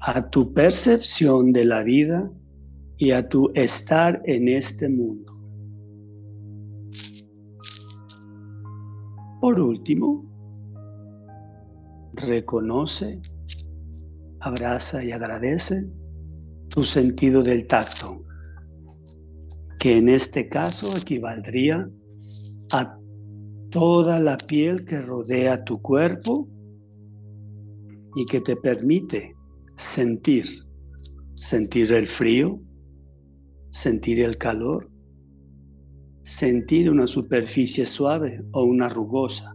a 0.00 0.30
tu 0.30 0.52
percepción 0.52 1.52
de 1.52 1.64
la 1.64 1.84
vida 1.84 2.28
y 2.96 3.12
a 3.12 3.28
tu 3.28 3.52
estar 3.54 4.20
en 4.24 4.48
este 4.48 4.88
mundo. 4.88 5.31
Por 9.42 9.58
último, 9.58 10.24
reconoce, 12.12 13.20
abraza 14.38 15.02
y 15.02 15.10
agradece 15.10 15.90
tu 16.68 16.84
sentido 16.84 17.42
del 17.42 17.66
tacto, 17.66 18.24
que 19.80 19.96
en 19.96 20.10
este 20.10 20.48
caso 20.48 20.96
equivaldría 20.96 21.90
a 22.70 22.96
toda 23.70 24.20
la 24.20 24.36
piel 24.36 24.84
que 24.86 25.00
rodea 25.00 25.64
tu 25.64 25.82
cuerpo 25.82 26.48
y 28.14 28.24
que 28.26 28.42
te 28.42 28.54
permite 28.54 29.34
sentir, 29.74 30.46
sentir 31.34 31.92
el 31.92 32.06
frío, 32.06 32.60
sentir 33.70 34.20
el 34.20 34.38
calor, 34.38 34.88
sentir 36.22 36.90
una 36.90 37.06
superficie 37.06 37.84
suave 37.84 38.44
o 38.52 38.64
una 38.64 38.88
rugosa. 38.88 39.54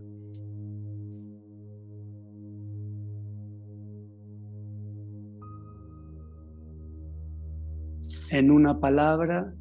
En 8.32 8.52
una 8.52 8.80
palabra, 8.80 9.54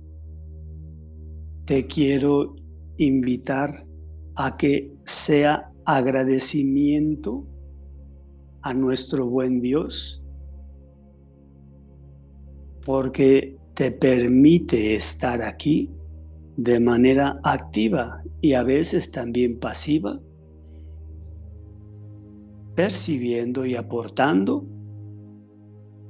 te 1.64 1.86
quiero 1.86 2.57
invitar 2.96 3.86
a 4.34 4.57
que 4.57 4.92
sea 5.04 5.70
agradecimiento 5.84 7.46
a 8.62 8.74
nuestro 8.74 9.28
buen 9.28 9.61
Dios 9.61 10.20
porque 12.84 13.57
te 13.74 13.92
permite 13.92 14.96
estar 14.96 15.42
aquí 15.42 15.90
de 16.57 16.80
manera 16.80 17.38
activa 17.44 18.22
y 18.40 18.54
a 18.54 18.62
veces 18.62 19.11
también 19.11 19.59
pasiva, 19.61 20.20
percibiendo 22.74 23.66
y 23.66 23.74
aportando 23.74 24.66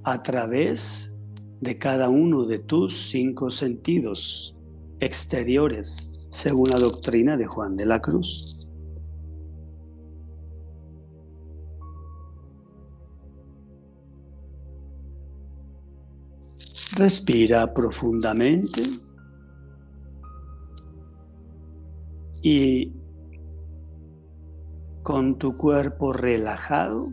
a 0.05 0.22
través 0.22 1.14
de 1.61 1.78
cada 1.78 2.09
uno 2.09 2.44
de 2.44 2.61
tus 2.61 3.11
cinco 3.11 3.51
sentidos 3.51 4.57
exteriores, 5.01 6.28
según 6.30 6.70
la 6.70 6.78
doctrina 6.78 7.36
de 7.36 7.47
Juan 7.47 7.76
de 7.76 7.86
la 7.86 8.01
Cruz. 8.01 8.70
Respira 16.97 17.74
profundamente 17.74 18.82
y 22.49 22.92
con 25.03 25.36
tu 25.36 25.57
cuerpo 25.57 26.12
relajado, 26.12 27.12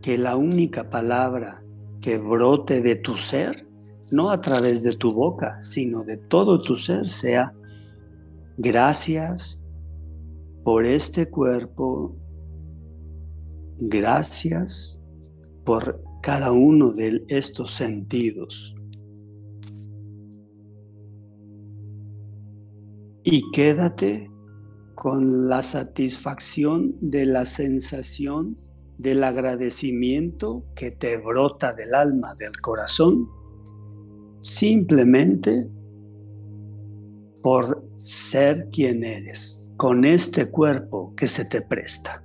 que 0.00 0.16
la 0.16 0.36
única 0.36 0.88
palabra 0.88 1.64
que 2.00 2.18
brote 2.18 2.80
de 2.80 2.94
tu 2.94 3.16
ser, 3.16 3.66
no 4.12 4.30
a 4.30 4.40
través 4.40 4.84
de 4.84 4.94
tu 4.94 5.12
boca, 5.12 5.60
sino 5.60 6.04
de 6.04 6.16
todo 6.16 6.60
tu 6.60 6.76
ser, 6.76 7.08
sea 7.08 7.52
gracias 8.56 9.64
por 10.62 10.86
este 10.86 11.28
cuerpo, 11.28 12.14
gracias 13.78 15.00
por 15.64 16.00
cada 16.22 16.52
uno 16.52 16.92
de 16.92 17.24
estos 17.26 17.72
sentidos. 17.72 18.71
Y 23.24 23.50
quédate 23.52 24.30
con 24.94 25.48
la 25.48 25.62
satisfacción 25.62 26.96
de 27.00 27.26
la 27.26 27.44
sensación 27.44 28.56
del 28.98 29.24
agradecimiento 29.24 30.64
que 30.76 30.90
te 30.90 31.16
brota 31.18 31.72
del 31.72 31.94
alma, 31.94 32.34
del 32.34 32.60
corazón, 32.60 33.28
simplemente 34.40 35.68
por 37.42 37.84
ser 37.96 38.68
quien 38.70 39.02
eres, 39.02 39.74
con 39.76 40.04
este 40.04 40.48
cuerpo 40.50 41.14
que 41.16 41.26
se 41.26 41.44
te 41.44 41.62
presta. 41.62 42.24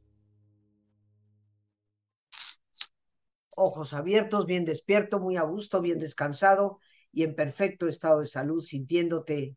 Ojos 3.61 3.93
abiertos, 3.93 4.45
bien 4.45 4.65
despierto, 4.65 5.19
muy 5.19 5.37
a 5.37 5.43
gusto, 5.43 5.81
bien 5.81 5.99
descansado 5.99 6.79
y 7.13 7.23
en 7.23 7.35
perfecto 7.35 7.87
estado 7.87 8.19
de 8.21 8.25
salud, 8.25 8.61
sintiéndote 8.61 9.55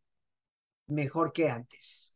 mejor 0.86 1.32
que 1.32 1.48
antes. 1.48 2.10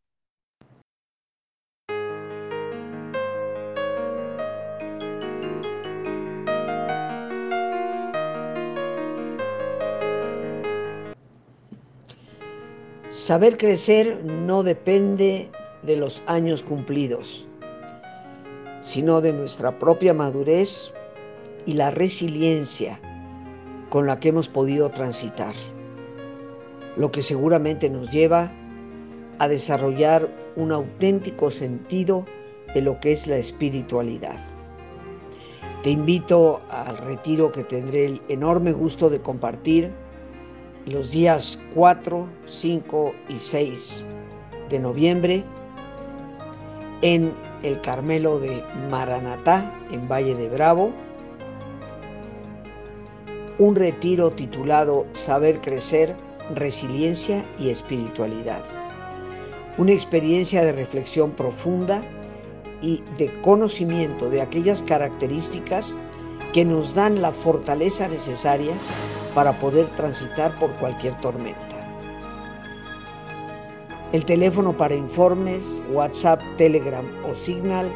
Saber 13.11 13.57
crecer 13.59 14.25
no 14.25 14.63
depende 14.63 15.51
de 15.83 15.97
los 15.97 16.23
años 16.27 16.63
cumplidos, 16.63 17.47
sino 18.81 19.21
de 19.21 19.33
nuestra 19.33 19.79
propia 19.79 20.15
madurez 20.15 20.93
y 21.69 21.75
la 21.75 21.91
resiliencia 21.91 22.99
con 23.91 24.07
la 24.07 24.19
que 24.19 24.31
hemos 24.31 24.49
podido 24.49 24.89
transitar, 24.89 25.53
lo 26.97 27.13
que 27.13 27.21
seguramente 27.21 27.91
nos 27.91 28.11
lleva 28.11 28.51
a 29.39 29.49
desarrollar 29.49 30.31
un 30.57 30.73
auténtico 30.73 31.51
sentido 31.51 32.25
de 32.73 32.81
lo 32.81 32.99
que 33.01 33.13
es 33.13 33.27
la 33.27 33.37
espiritualidad. 33.37 34.39
Te 35.83 35.91
invito 35.91 36.63
al 36.71 36.97
retiro 36.97 37.53
que 37.53 37.65
tendré 37.65 38.07
el 38.07 38.23
enorme 38.31 38.73
gusto 38.73 39.11
de 39.11 39.21
compartir 39.21 39.91
los 40.87 41.11
días 41.11 41.61
4, 41.75 42.27
5 42.47 43.15
y 43.29 43.37
6 43.37 44.07
de 44.71 44.79
noviembre 44.79 45.45
en 47.03 47.31
el 47.63 47.79
Carmelo 47.83 48.41
de 48.41 48.63
Maranatá, 48.91 49.71
en 49.93 50.09
Valle 50.09 50.35
de 50.35 50.49
Bravo, 50.49 50.95
un 53.59 53.75
retiro 53.75 54.31
titulado 54.31 55.07
Saber 55.15 55.61
Crecer, 55.61 56.15
Resiliencia 56.55 57.45
y 57.59 57.71
Espiritualidad. 57.71 58.63
Una 59.77 59.93
experiencia 59.93 60.65
de 60.65 60.73
reflexión 60.73 61.33
profunda 61.33 62.03
y 62.81 63.03
de 63.19 63.33
conocimiento 63.43 64.31
de 64.31 64.41
aquellas 64.41 64.83
características 64.83 65.95
que 66.53 66.65
nos 66.65 66.95
dan 66.95 67.21
la 67.21 67.33
fortaleza 67.33 68.09
necesaria 68.09 68.73
para 69.35 69.53
poder 69.53 69.87
transitar 69.97 70.57
por 70.59 70.71
cualquier 70.75 71.21
tormenta. 71.21 71.61
El 74.13 74.25
teléfono 74.25 74.77
para 74.77 74.95
informes, 74.95 75.83
WhatsApp, 75.93 76.41
Telegram 76.57 77.05
o 77.29 77.35
Signal 77.35 77.93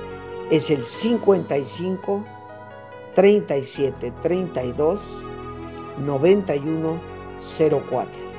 es 0.50 0.70
el 0.70 0.84
55 0.84 2.24
37 3.14 4.12
32 4.22 5.31
9104. 5.98 8.32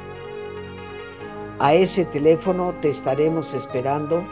A 1.59 1.73
ese 1.73 2.05
teléfono 2.05 2.73
te 2.81 2.89
estaremos 2.89 3.53
esperando 3.53 4.23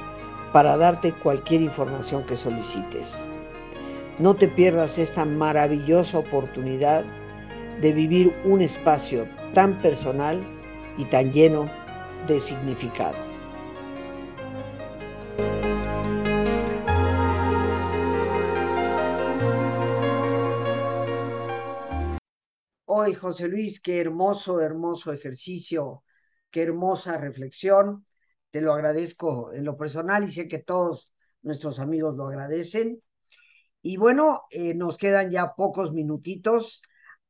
para 0.52 0.78
darte 0.78 1.14
cualquier 1.14 1.62
información 1.62 2.24
que 2.24 2.36
solicites. 2.36 3.22
No 4.20 4.36
te 4.36 4.48
pierdas 4.48 4.98
esta 4.98 5.26
maravillosa 5.26 6.20
oportunidad 6.20 7.04
de 7.80 7.94
vivir 7.94 8.36
un 8.44 8.62
espacio 8.62 9.28
tan 9.54 9.76
personal 9.82 10.42
y 10.98 11.06
tan 11.06 11.32
lleno 11.32 11.66
de 12.28 12.40
significado. 12.40 13.31
Hoy, 23.04 23.16
José 23.16 23.48
Luis, 23.48 23.82
qué 23.82 24.00
hermoso, 24.00 24.62
hermoso 24.62 25.12
ejercicio, 25.12 26.04
qué 26.52 26.62
hermosa 26.62 27.18
reflexión. 27.18 28.06
Te 28.52 28.62
lo 28.62 28.74
agradezco 28.74 29.52
en 29.54 29.66
lo 29.66 29.76
personal 29.76 30.24
y 30.26 30.32
sé 30.32 30.48
que 30.48 30.60
todos 30.60 31.12
nuestros 31.42 31.80
amigos 31.80 32.16
lo 32.16 32.28
agradecen. 32.28 33.02
Y 33.82 33.98
bueno, 33.98 34.44
eh, 34.52 34.76
nos 34.76 35.00
quedan 35.00 35.32
ya 35.32 35.56
pocos 35.56 35.92
minutitos. 35.94 36.84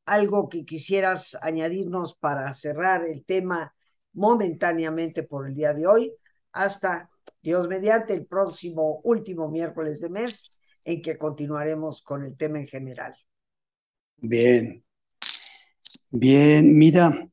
Algo 0.04 0.50
que 0.50 0.66
quisieras 0.66 1.38
añadirnos 1.42 2.16
para 2.16 2.52
cerrar 2.52 3.06
el 3.06 3.24
tema 3.24 3.74
momentáneamente 4.12 5.24
por 5.24 5.48
el 5.48 5.56
día 5.56 5.74
de 5.74 5.88
hoy, 5.88 6.14
hasta 6.52 7.10
Dios 7.42 7.70
mediante 7.70 8.14
el 8.14 8.26
próximo 8.26 9.00
último 9.06 9.50
miércoles 9.50 10.02
de 10.02 10.10
mes, 10.10 10.60
en 10.84 11.02
que 11.02 11.18
continuaremos 11.18 12.02
con 12.02 12.26
el 12.26 12.36
tema 12.36 12.60
en 12.60 12.68
general. 12.68 13.16
Bien, 14.18 14.84
bien, 16.12 16.78
mira, 16.78 17.28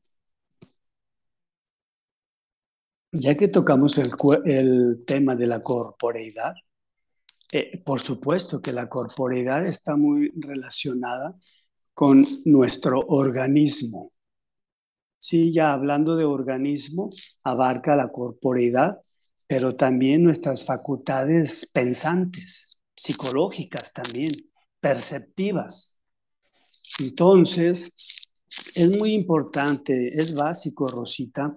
ya 3.11 3.35
que 3.35 3.47
tocamos 3.47 3.97
el, 3.97 5.03
tema 5.05 5.35
de 5.35 5.47
la 5.47 5.61
corporeidad, 5.61 6.53
eh, 7.51 7.79
por 7.83 8.01
supuesto 8.01 8.61
que 8.61 8.73
la 8.73 8.87
corporeidad 8.89 9.65
está 9.65 9.95
muy 9.95 10.31
relacionada 10.35 11.35
con 11.93 12.25
nuestro 12.45 12.99
organismo. 13.07 14.13
Sí, 15.17 15.51
ya 15.51 15.73
hablando 15.73 16.15
de 16.15 16.25
organismo, 16.25 17.09
abarca 17.43 17.95
la 17.95 18.09
corporeidad, 18.09 18.99
pero 19.47 19.75
también 19.75 20.23
nuestras 20.23 20.63
facultades 20.63 21.69
pensantes, 21.73 22.79
psicológicas 22.95 23.91
también, 23.91 24.31
perceptivas. 24.79 25.99
Entonces, 26.99 28.18
es 28.75 28.97
muy 28.97 29.13
importante, 29.13 30.19
es 30.19 30.33
básico, 30.33 30.87
Rosita, 30.87 31.55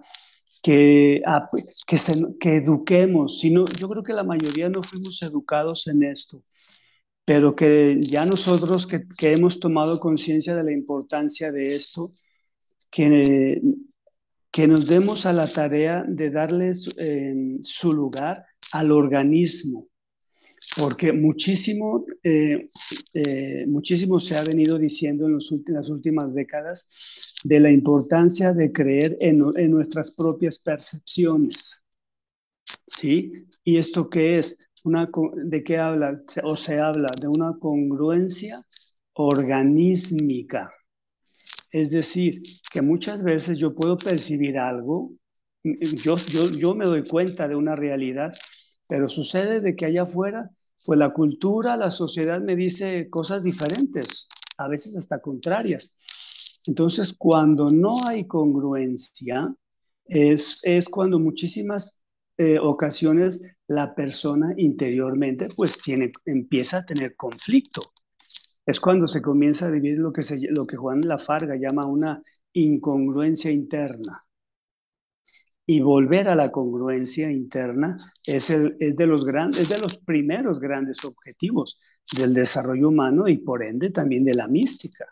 que, 0.61 1.21
ah, 1.25 1.47
pues, 1.49 1.83
que, 1.85 1.97
que 2.39 2.57
eduquemos. 2.57 3.39
Sino, 3.39 3.65
yo 3.79 3.89
creo 3.89 4.03
que 4.03 4.13
la 4.13 4.23
mayoría 4.23 4.69
no 4.69 4.83
fuimos 4.83 5.21
educados 5.23 5.87
en 5.87 6.03
esto, 6.03 6.43
pero 7.25 7.55
que 7.55 7.99
ya 8.01 8.25
nosotros 8.25 8.87
que, 8.87 9.05
hemos 9.31 9.59
tomado 9.59 9.99
conciencia 9.99 10.55
de 10.55 10.63
la 10.63 10.71
importancia 10.71 11.51
de 11.51 11.75
esto, 11.75 12.09
que, 12.91 13.61
que 14.51 14.67
nos 14.67 14.87
demos 14.87 15.25
a 15.25 15.33
la 15.33 15.47
tarea 15.47 16.03
de 16.07 16.29
darles 16.29 16.89
su 17.63 17.93
lugar 17.93 18.45
al 18.71 18.91
organismo, 18.91 19.87
porque 20.77 21.13
muchísimo, 21.13 22.05
eh, 22.23 22.65
eh, 23.13 23.65
muchísimo 23.67 24.19
se 24.19 24.37
ha 24.37 24.43
venido 24.43 24.77
diciendo 24.77 25.25
en, 25.25 25.33
los 25.33 25.53
las 25.67 25.89
últimas 25.89 26.33
décadas 26.33 27.39
de 27.43 27.59
la 27.59 27.71
importancia 27.71 28.53
de 28.53 28.71
creer 28.71 29.17
en, 29.19 29.43
en, 29.55 29.71
nuestras 29.71 30.11
propias 30.15 30.59
percepciones. 30.59 31.83
¿Sí? 32.87 33.31
¿Y 33.63 33.77
esto 33.77 34.09
qué 34.09 34.39
es? 34.39 34.69
Una, 34.83 35.09
¿De 35.35 35.63
qué 35.63 35.77
habla? 35.77 36.15
O 36.43 36.55
se 36.55 36.79
habla 36.79 37.09
de 37.19 37.27
una 37.27 37.57
congruencia 37.59 38.65
organísmica. 39.13 40.71
Es 41.71 41.91
decir, 41.91 42.41
que 42.71 42.81
muchas 42.81 43.23
veces 43.23 43.57
yo 43.57 43.73
puedo 43.73 43.97
percibir 43.97 44.57
algo, 44.57 45.13
yo, 45.63 46.17
yo, 46.17 46.49
yo 46.51 46.75
me 46.75 46.85
doy 46.85 47.03
cuenta 47.03 47.47
de 47.47 47.55
una 47.55 47.75
realidad, 47.75 48.33
pero 48.87 49.09
sucede 49.09 49.61
de 49.61 49.75
que 49.75 49.85
allá 49.85 50.03
afuera, 50.03 50.51
pues 50.85 50.99
la 50.99 51.13
cultura, 51.13 51.77
la 51.77 51.91
sociedad 51.91 52.41
me 52.41 52.55
dice 52.55 53.09
cosas 53.09 53.43
diferentes, 53.43 54.27
a 54.57 54.67
veces 54.67 54.95
hasta 54.95 55.19
contrarias. 55.19 55.97
Entonces, 56.65 57.13
cuando 57.17 57.69
no 57.69 58.05
hay 58.07 58.25
congruencia, 58.25 59.53
es, 60.05 60.59
es 60.63 60.89
cuando 60.89 61.19
muchísimas 61.19 61.99
eh, 62.37 62.57
ocasiones 62.59 63.41
la 63.67 63.93
persona 63.93 64.53
interiormente 64.57 65.49
pues 65.55 65.77
tiene, 65.81 66.11
empieza 66.25 66.77
a 66.77 66.85
tener 66.85 67.15
conflicto. 67.15 67.81
Es 68.65 68.79
cuando 68.79 69.07
se 69.07 69.21
comienza 69.21 69.67
a 69.67 69.71
vivir 69.71 69.99
lo 69.99 70.11
que, 70.13 70.23
se, 70.23 70.39
lo 70.49 70.65
que 70.65 70.77
Juan 70.77 71.01
Lafarga 71.01 71.55
llama 71.55 71.85
una 71.87 72.21
incongruencia 72.53 73.51
interna. 73.51 74.23
Y 75.65 75.79
volver 75.79 76.27
a 76.27 76.35
la 76.35 76.51
congruencia 76.51 77.31
interna 77.31 77.97
es, 78.25 78.49
el, 78.49 78.75
es, 78.79 78.95
de 78.97 79.07
los 79.07 79.23
grandes, 79.23 79.61
es 79.61 79.69
de 79.69 79.79
los 79.79 79.97
primeros 79.97 80.59
grandes 80.59 81.05
objetivos 81.05 81.79
del 82.17 82.33
desarrollo 82.33 82.89
humano 82.89 83.27
y 83.29 83.37
por 83.37 83.63
ende 83.63 83.89
también 83.89 84.25
de 84.25 84.33
la 84.33 84.47
mística. 84.47 85.05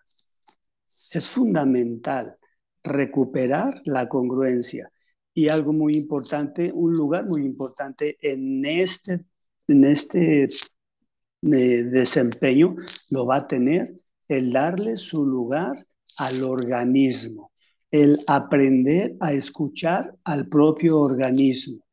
Es 1.11 1.29
fundamental 1.29 2.37
recuperar 2.83 3.81
la 3.85 4.09
congruencia 4.09 4.91
y 5.33 5.49
algo 5.49 5.73
muy 5.73 5.95
importante, 5.95 6.71
un 6.73 6.91
lugar 6.91 7.25
muy 7.25 7.43
importante 7.43 8.17
en 8.21 8.65
este, 8.65 9.25
en 9.67 9.83
este 9.85 10.43
eh, 10.43 11.83
desempeño 11.83 12.75
lo 13.09 13.25
va 13.25 13.37
a 13.37 13.47
tener 13.47 13.95
el 14.27 14.51
darle 14.51 14.97
su 14.97 15.25
lugar 15.25 15.85
al 16.17 16.43
organismo, 16.43 17.50
el 17.91 18.19
aprender 18.27 19.15
a 19.19 19.33
escuchar 19.33 20.15
al 20.23 20.47
propio 20.47 20.99
organismo. 20.99 21.83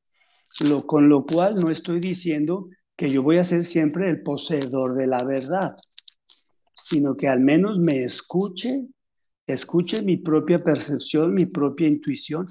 Lo, 0.61 0.87
con 0.87 1.09
lo 1.09 1.27
cual 1.27 1.57
no 1.57 1.71
estoy 1.71 2.01
diciendo 2.01 2.69
que 2.97 3.11
yo 3.11 3.23
voy 3.23 3.39
a 3.39 3.45
ser 3.45 3.65
siempre 3.65 4.09
el 4.09 4.23
poseedor 4.23 4.95
de 4.95 5.07
la 5.07 5.23
verdad, 5.25 5.77
sino 6.73 7.17
que 7.17 7.29
al 7.29 7.41
menos 7.41 7.79
me 7.79 8.05
escuche, 8.05 8.87
escuche 9.47 10.03
mi 10.03 10.17
propia 10.17 10.63
percepción, 10.63 11.35
mi 11.35 11.47
propia 11.47 11.89
intuición 11.89 12.47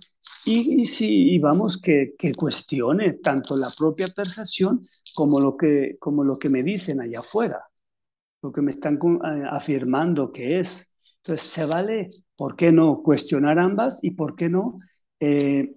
y, 0.46 0.86
si, 0.86 1.38
vamos, 1.40 1.78
que, 1.78 2.14
que, 2.18 2.34
cuestione 2.34 3.14
tanto 3.14 3.58
la 3.58 3.70
propia 3.78 4.08
percepción 4.08 4.80
como 5.14 5.42
lo, 5.42 5.58
que, 5.58 5.98
como 6.00 6.24
lo 6.24 6.40
que 6.40 6.50
me 6.50 6.64
dicen 6.64 7.02
allá 7.02 7.20
afuera, 7.20 7.66
lo 8.42 8.52
que 8.52 8.62
me 8.62 8.72
están 8.72 8.96
eh, 8.96 9.44
afirmando 9.50 10.32
que 10.32 10.60
es. 10.60 10.94
Entonces, 11.18 11.48
se 11.48 11.66
vale, 11.66 12.10
¿por 12.38 12.56
qué 12.56 12.72
no 12.72 13.02
cuestionar 13.04 13.60
ambas 13.60 14.00
y 14.04 14.12
por 14.12 14.36
qué 14.36 14.50
no 14.50 14.78
eh, 15.20 15.74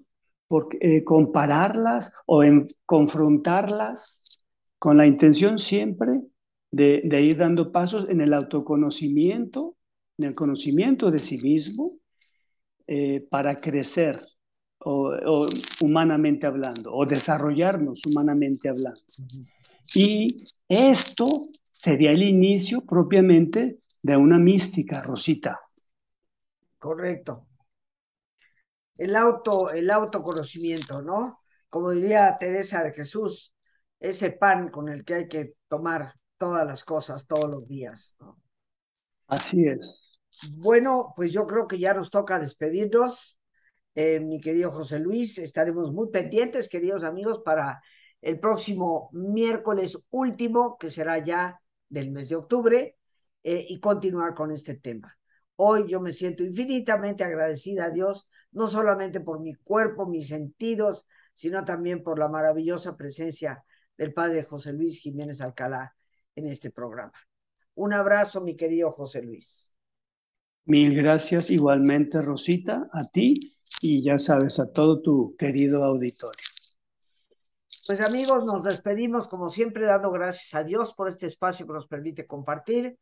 por, 0.46 0.68
eh, 0.80 1.02
compararlas 1.04 2.12
o 2.26 2.44
en, 2.44 2.68
confrontarlas 2.84 4.44
con 4.78 4.96
la 4.96 5.06
intención 5.06 5.58
siempre 5.58 6.20
de, 6.70 7.02
de, 7.04 7.22
ir 7.22 7.36
dando 7.38 7.72
pasos 7.72 8.08
en 8.08 8.20
el 8.20 8.32
autoconocimiento, 8.34 9.76
en 10.18 10.26
el 10.26 10.34
conocimiento 10.34 11.11
de 11.11 11.18
sí 11.18 11.38
mismo, 11.42 11.90
eh, 12.86 13.20
para 13.30 13.54
crecer 13.54 14.20
o, 14.80 15.12
o, 15.26 15.48
humanamente 15.82 16.46
hablando, 16.46 16.92
o 16.92 17.06
desarrollarnos 17.06 18.04
humanamente 18.06 18.68
hablando. 18.68 19.00
Y 19.94 20.36
esto 20.68 21.24
sería 21.72 22.11
el 22.11 22.24
inicio 22.24 22.80
propiamente 22.80 23.78
de 24.02 24.16
una 24.16 24.38
mística, 24.38 25.02
Rosita. 25.02 25.58
Correcto. 26.80 27.46
El 28.96 29.14
auto, 29.14 29.70
el 29.70 29.90
autoconocimiento, 29.90 31.02
¿no? 31.02 31.40
Como 31.68 31.92
diría 31.92 32.36
Teresa 32.40 32.82
de 32.82 32.92
Jesús, 32.92 33.54
ese 34.00 34.32
pan 34.32 34.70
con 34.70 34.88
el 34.88 35.04
que 35.04 35.14
hay 35.14 35.28
que 35.28 35.54
tomar 35.68 36.14
todas 36.38 36.66
las 36.66 36.82
cosas 36.82 37.26
todos 37.26 37.50
los 37.50 37.68
días. 37.68 38.16
¿no? 38.18 38.40
Así 39.26 39.66
es. 39.66 40.22
Bueno, 40.56 41.12
pues 41.14 41.32
yo 41.32 41.46
creo 41.46 41.68
que 41.68 41.78
ya 41.78 41.92
nos 41.92 42.10
toca 42.10 42.38
despedirnos. 42.38 43.38
Eh, 43.94 44.18
mi 44.18 44.40
querido 44.40 44.70
José 44.70 44.98
Luis, 44.98 45.36
estaremos 45.36 45.92
muy 45.92 46.08
pendientes, 46.10 46.70
queridos 46.70 47.04
amigos, 47.04 47.42
para 47.44 47.82
el 48.22 48.40
próximo 48.40 49.10
miércoles 49.12 49.98
último, 50.10 50.78
que 50.78 50.90
será 50.90 51.18
ya 51.18 51.60
del 51.90 52.10
mes 52.10 52.30
de 52.30 52.36
octubre, 52.36 52.96
eh, 53.42 53.66
y 53.68 53.80
continuar 53.80 54.34
con 54.34 54.50
este 54.50 54.76
tema. 54.76 55.19
Hoy 55.62 55.84
yo 55.86 56.00
me 56.00 56.14
siento 56.14 56.42
infinitamente 56.42 57.22
agradecida 57.22 57.84
a 57.84 57.90
Dios, 57.90 58.26
no 58.50 58.66
solamente 58.66 59.20
por 59.20 59.40
mi 59.40 59.54
cuerpo, 59.56 60.06
mis 60.06 60.28
sentidos, 60.28 61.04
sino 61.34 61.66
también 61.66 62.02
por 62.02 62.18
la 62.18 62.28
maravillosa 62.28 62.96
presencia 62.96 63.62
del 63.98 64.14
Padre 64.14 64.42
José 64.44 64.72
Luis 64.72 64.98
Jiménez 65.00 65.42
Alcalá 65.42 65.94
en 66.34 66.46
este 66.46 66.70
programa. 66.70 67.12
Un 67.74 67.92
abrazo, 67.92 68.40
mi 68.40 68.56
querido 68.56 68.90
José 68.92 69.20
Luis. 69.20 69.70
Mil 70.64 70.96
gracias 70.96 71.50
igualmente, 71.50 72.22
Rosita, 72.22 72.88
a 72.90 73.11
ti 73.11 73.38
y 73.82 74.02
ya 74.02 74.18
sabes, 74.18 74.58
a 74.61 74.72
todo 74.72 75.02
tu 75.02 75.36
querido 75.36 75.84
auditorio. 75.84 76.42
Pues 77.86 78.00
amigos, 78.08 78.44
nos 78.46 78.64
despedimos 78.64 79.28
como 79.28 79.50
siempre 79.50 79.84
dando 79.84 80.11
gracias 80.11 80.54
a 80.54 80.64
Dios 80.64 80.94
por 80.94 81.08
este 81.08 81.26
espacio 81.26 81.66
que 81.66 81.74
nos 81.74 81.86
permite 81.86 82.26
compartir. 82.26 82.98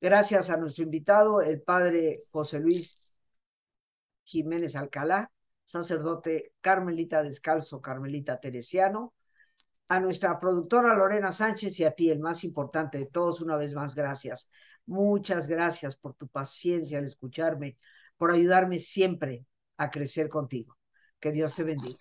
Gracias 0.00 0.50
a 0.50 0.56
nuestro 0.56 0.84
invitado, 0.84 1.40
el 1.40 1.62
padre 1.62 2.20
José 2.30 2.60
Luis 2.60 3.02
Jiménez 4.24 4.76
Alcalá, 4.76 5.30
sacerdote 5.64 6.52
carmelita 6.60 7.22
descalzo, 7.22 7.80
carmelita 7.80 8.38
teresiano, 8.38 9.14
a 9.88 10.00
nuestra 10.00 10.38
productora 10.38 10.94
Lorena 10.94 11.32
Sánchez 11.32 11.78
y 11.80 11.84
a 11.84 11.92
ti, 11.92 12.10
el 12.10 12.18
más 12.18 12.44
importante 12.44 12.98
de 12.98 13.06
todos, 13.06 13.40
una 13.40 13.56
vez 13.56 13.72
más, 13.72 13.94
gracias 13.94 14.48
Muchas 14.86 15.48
gracias 15.48 15.96
por 15.96 16.14
tu 16.14 16.28
paciencia 16.28 16.98
al 16.98 17.06
escucharme, 17.06 17.76
por 18.16 18.30
ayudarme 18.30 18.78
siempre 18.78 19.44
a 19.76 19.90
crecer 19.90 20.28
contigo. 20.28 20.78
Que 21.18 21.32
Dios 21.32 21.56
te 21.56 21.64
bendiga. 21.64 21.98